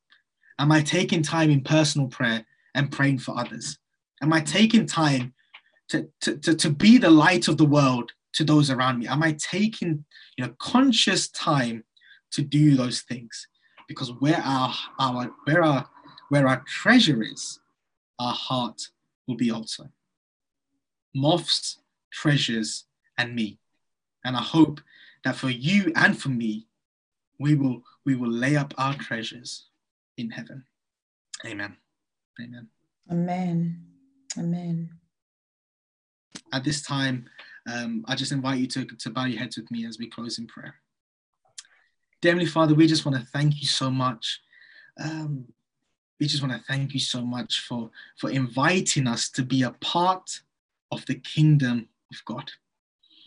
Am 0.58 0.72
I 0.72 0.82
taking 0.82 1.22
time 1.22 1.48
in 1.48 1.60
personal 1.62 2.08
prayer 2.08 2.44
and 2.74 2.90
praying 2.90 3.20
for 3.20 3.38
others? 3.38 3.78
Am 4.20 4.32
I 4.32 4.40
taking 4.40 4.84
time 4.86 5.32
to, 5.90 6.08
to, 6.22 6.38
to, 6.38 6.56
to 6.56 6.70
be 6.70 6.98
the 6.98 7.10
light 7.10 7.46
of 7.46 7.56
the 7.56 7.64
world 7.64 8.10
to 8.32 8.42
those 8.42 8.68
around 8.68 8.98
me? 8.98 9.06
Am 9.06 9.22
I 9.22 9.36
taking 9.38 10.04
you 10.36 10.44
know 10.44 10.52
conscious 10.58 11.28
time 11.28 11.84
to 12.32 12.42
do 12.42 12.74
those 12.74 13.02
things? 13.02 13.46
Because 13.86 14.10
where 14.18 14.42
our 14.44 14.74
our 14.98 15.30
where 15.44 15.62
our 15.62 15.88
where 16.30 16.48
our 16.48 16.64
treasure 16.66 17.22
is, 17.22 17.60
our 18.18 18.32
heart 18.32 18.88
will 19.28 19.36
be 19.36 19.52
also. 19.52 19.88
Moths, 21.14 21.78
treasures, 22.12 22.86
and 23.16 23.36
me. 23.36 23.60
And 24.24 24.36
I 24.36 24.42
hope 24.42 24.80
that 25.26 25.36
for 25.36 25.50
you 25.50 25.92
and 25.94 26.18
for 26.18 26.30
me, 26.30 26.66
we 27.38 27.54
will 27.54 27.82
we 28.06 28.14
will 28.14 28.30
lay 28.30 28.56
up 28.56 28.72
our 28.78 28.94
treasures 28.94 29.66
in 30.16 30.30
heaven. 30.30 30.64
Amen. 31.44 31.76
Amen. 32.40 32.68
Amen. 33.10 33.82
Amen 34.38 34.90
at 36.52 36.64
this 36.64 36.82
time, 36.82 37.26
um, 37.72 38.04
I 38.06 38.14
just 38.14 38.32
invite 38.32 38.58
you 38.58 38.66
to, 38.68 38.84
to 38.84 39.10
bow 39.10 39.24
your 39.24 39.38
heads 39.38 39.56
with 39.56 39.70
me 39.70 39.86
as 39.86 39.98
we 39.98 40.08
close 40.08 40.38
in 40.38 40.46
prayer. 40.46 40.74
Dear 42.22 42.32
Heavenly 42.32 42.50
Father, 42.50 42.74
we 42.74 42.86
just 42.86 43.04
want 43.04 43.18
to 43.18 43.26
thank 43.32 43.60
you 43.60 43.66
so 43.66 43.90
much. 43.90 44.40
Um, 44.98 45.46
we 46.18 46.26
just 46.26 46.42
want 46.42 46.54
to 46.54 46.66
thank 46.66 46.94
you 46.94 47.00
so 47.00 47.20
much 47.20 47.60
for, 47.68 47.90
for 48.18 48.30
inviting 48.30 49.06
us 49.06 49.28
to 49.30 49.42
be 49.42 49.62
a 49.62 49.72
part 49.72 50.40
of 50.90 51.04
the 51.06 51.16
kingdom 51.16 51.88
of 52.12 52.24
God. 52.24 52.50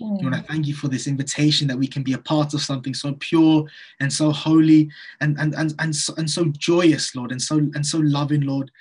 Mm. 0.01 0.23
Want 0.23 0.35
to 0.35 0.41
thank 0.41 0.67
you 0.67 0.73
for 0.73 0.87
this 0.87 1.07
invitation 1.07 1.67
that 1.67 1.77
we 1.77 1.87
can 1.87 2.03
be 2.03 2.13
a 2.13 2.17
part 2.17 2.53
of 2.53 2.61
something 2.61 2.93
so 2.93 3.13
pure 3.19 3.65
and 3.99 4.11
so 4.11 4.31
holy 4.31 4.89
and, 5.19 5.37
and, 5.39 5.53
and, 5.55 5.73
and, 5.79 5.95
so, 5.95 6.13
and 6.17 6.29
so 6.29 6.45
joyous, 6.45 7.15
Lord, 7.15 7.31
and 7.31 7.41
so, 7.41 7.57
and 7.57 7.85
so 7.85 7.99
loving, 7.99 8.41
Lord. 8.41 8.71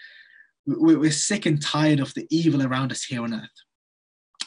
We're, 0.67 0.99
we're 0.99 1.11
sick 1.11 1.47
and 1.47 1.61
tired 1.61 2.01
of 2.01 2.13
the 2.15 2.27
evil 2.31 2.63
around 2.63 2.93
us 2.93 3.03
here 3.03 3.23
on 3.23 3.35
earth. 3.35 3.49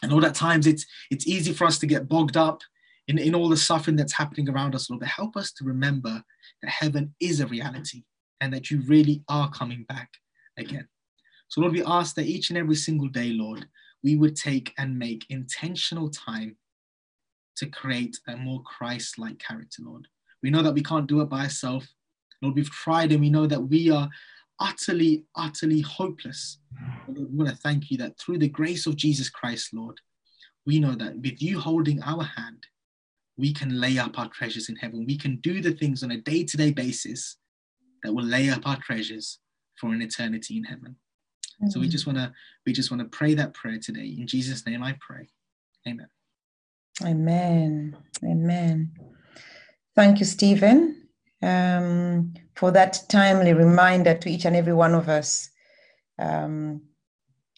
And 0.04 0.12
all 0.12 0.26
at 0.26 0.36
times 0.36 0.66
it's 0.66 0.86
it's 1.12 1.28
easy 1.28 1.54
for 1.54 1.66
us 1.66 1.78
to 1.80 1.86
get 1.86 2.08
bogged 2.08 2.38
up 2.38 2.62
in, 3.08 3.18
in 3.18 3.36
all 3.36 3.50
the 3.50 3.58
suffering 3.58 3.95
that's 3.95 4.14
happening 4.14 4.50
around 4.50 4.74
us, 4.74 4.89
Lord. 4.89 5.02
But 5.02 5.10
help 5.10 5.36
us 5.36 5.52
to 5.54 5.64
remember 5.64 6.24
that 6.62 6.70
heaven 6.70 7.14
is 7.20 7.39
a 7.39 7.48
reality 7.48 8.04
and 8.39 8.54
that 8.54 8.72
you 8.72 8.82
really 8.82 9.24
are 9.28 9.50
coming 9.52 9.86
back 9.88 10.10
again. 10.58 10.88
So, 11.50 11.62
Lord, 11.62 11.74
we 11.74 11.84
ask 11.84 12.16
that 12.16 12.26
each 12.26 12.50
and 12.50 12.58
every 12.58 12.76
single 12.76 13.10
day, 13.10 13.30
Lord, 13.30 13.68
we 14.04 14.16
would 14.16 14.36
take 14.36 14.74
and 14.78 14.98
make 14.98 15.26
intentional 15.30 16.10
time 16.10 16.56
to 17.62 17.68
create 17.68 18.18
a 18.28 18.36
more 18.36 18.62
Christ 18.64 19.20
like 19.20 19.38
character, 19.38 19.84
Lord. 19.86 20.07
We 20.41 20.49
know 20.49 20.64
that 20.64 20.74
we 20.74 20.82
can't 20.82 21.05
do 21.05 21.22
it 21.22 21.30
by 21.30 21.43
ourselves. 21.43 21.88
Lord, 22.41 22.55
we've 22.55 22.72
tried 22.72 23.12
and 23.12 23.22
we 23.22 23.30
know 23.30 23.45
that 23.45 23.62
we 23.62 23.91
are 23.91 24.09
utterly, 24.59 25.26
utterly 25.36 25.82
hopeless. 25.82 26.57
Lord, 27.07 27.32
we 27.32 27.38
want 27.38 27.51
to 27.51 27.55
thank 27.55 27.91
you 27.91 27.97
that 27.99 28.18
through 28.18 28.39
the 28.39 28.49
grace 28.49 28.88
of 28.88 28.95
Jesus 28.95 29.30
Christ, 29.30 29.76
Lord, 29.76 30.01
we 30.66 30.80
know 30.80 30.95
that 30.95 31.18
with 31.18 31.39
you 31.39 31.59
holding 31.59 32.01
our 32.01 32.24
hand, 32.24 32.66
we 33.38 33.53
can 33.53 33.80
lay 33.80 33.99
up 33.99 34.18
our 34.18 34.30
treasures 34.30 34.68
in 34.68 34.76
heaven. 34.78 35.05
We 35.05 35.18
can 35.18 35.36
do 35.38 35.62
the 35.62 35.74
things 35.74 36.01
on 36.01 36.09
a 36.09 36.18
day 36.18 36.43
to 36.43 36.57
day 36.57 36.72
basis 36.72 37.38
that 38.01 38.12
will 38.12 38.26
lay 38.26 38.49
up 38.49 38.68
our 38.68 38.78
treasures 38.78 39.38
for 39.80 39.93
an 39.93 40.01
eternity 40.01 40.57
in 40.57 40.64
heaven. 40.64 40.95
Mm-hmm. 41.62 41.70
So 41.70 41.80
we 41.80 41.88
just 41.88 42.07
want 42.07 42.18
to 42.18 42.34
we 42.66 42.74
just 42.74 42.89
want 42.89 43.01
to 43.03 43.18
pray 43.18 43.36
that 43.36 43.53
prayer 43.53 43.78
today. 43.78 44.16
In 44.18 44.26
Jesus' 44.26 44.66
name 44.66 44.82
I 44.82 44.97
pray. 44.99 45.30
Amen. 45.88 46.07
Amen. 47.04 47.97
Amen. 48.24 48.91
Thank 49.95 50.20
you, 50.20 50.26
Stephen, 50.26 51.08
um, 51.41 52.34
for 52.56 52.72
that 52.72 53.02
timely 53.10 53.54
reminder 53.54 54.14
to 54.16 54.30
each 54.30 54.45
and 54.45 54.56
every 54.56 54.74
one 54.74 54.93
of 54.93 55.10
us 55.10 55.49
um, 56.20 56.82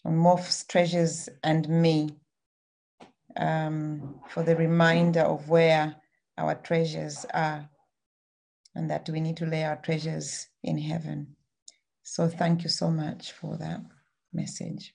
on 0.04 0.16
Moths 0.16 0.64
treasures 0.64 1.28
and 1.42 1.68
me 1.68 2.16
um, 3.36 4.20
for 4.28 4.42
the 4.42 4.56
reminder 4.56 5.20
of 5.20 5.48
where 5.48 5.94
our 6.38 6.54
treasures 6.54 7.24
are 7.34 7.68
and 8.74 8.90
that 8.90 9.08
we 9.08 9.20
need 9.20 9.36
to 9.36 9.46
lay 9.46 9.64
our 9.64 9.76
treasures 9.76 10.48
in 10.62 10.78
heaven. 10.78 11.36
So, 12.02 12.28
thank 12.28 12.62
you 12.62 12.68
so 12.68 12.90
much 12.90 13.32
for 13.32 13.56
that 13.58 13.80
message. 14.32 14.94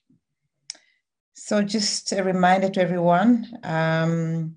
So, 1.34 1.62
just 1.62 2.12
a 2.12 2.22
reminder 2.22 2.68
to 2.68 2.80
everyone 2.80 3.46
um, 3.62 4.56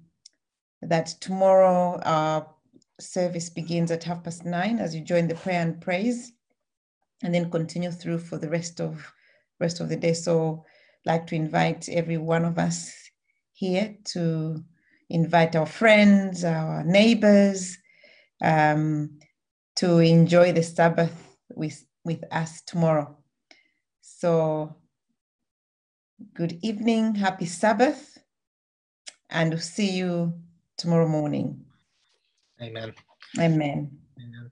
that 0.82 1.08
tomorrow 1.22 2.00
our 2.04 2.48
service 3.00 3.50
begins 3.50 3.92
at 3.92 4.04
half 4.04 4.24
past 4.24 4.46
nine 4.46 4.80
as 4.80 4.94
you 4.94 5.02
join 5.02 5.28
the 5.28 5.36
prayer 5.36 5.62
and 5.62 5.80
praise, 5.80 6.32
and 7.24 7.34
then 7.34 7.50
continue 7.50 7.92
through 7.92 8.20
for 8.20 8.38
the 8.38 8.50
rest 8.50 8.82
of 8.82 9.12
rest 9.60 9.80
of 9.80 9.90
the 9.90 9.96
day. 9.96 10.14
So, 10.14 10.64
I'd 11.06 11.12
like 11.12 11.28
to 11.28 11.36
invite 11.36 11.90
every 11.90 12.18
one 12.18 12.46
of 12.46 12.58
us 12.58 12.94
here 13.54 13.96
to 14.06 14.64
invite 15.10 15.56
our 15.56 15.66
friends, 15.66 16.44
our 16.44 16.84
neighbors, 16.84 17.78
um, 18.42 19.20
to 19.76 20.00
enjoy 20.00 20.52
the 20.52 20.64
Sabbath 20.64 21.38
with, 21.56 21.86
with 22.04 22.24
us 22.32 22.62
tomorrow. 22.62 23.18
So, 24.02 24.76
good 26.34 26.58
evening, 26.62 27.16
happy 27.16 27.46
Sabbath, 27.46 28.18
and 29.30 29.52
we'll 29.52 29.60
see 29.60 29.92
you 29.92 30.34
tomorrow 30.78 31.08
morning. 31.08 31.66
Amen. 32.62 32.94
Amen. 33.40 33.98
Amen. 34.20 34.52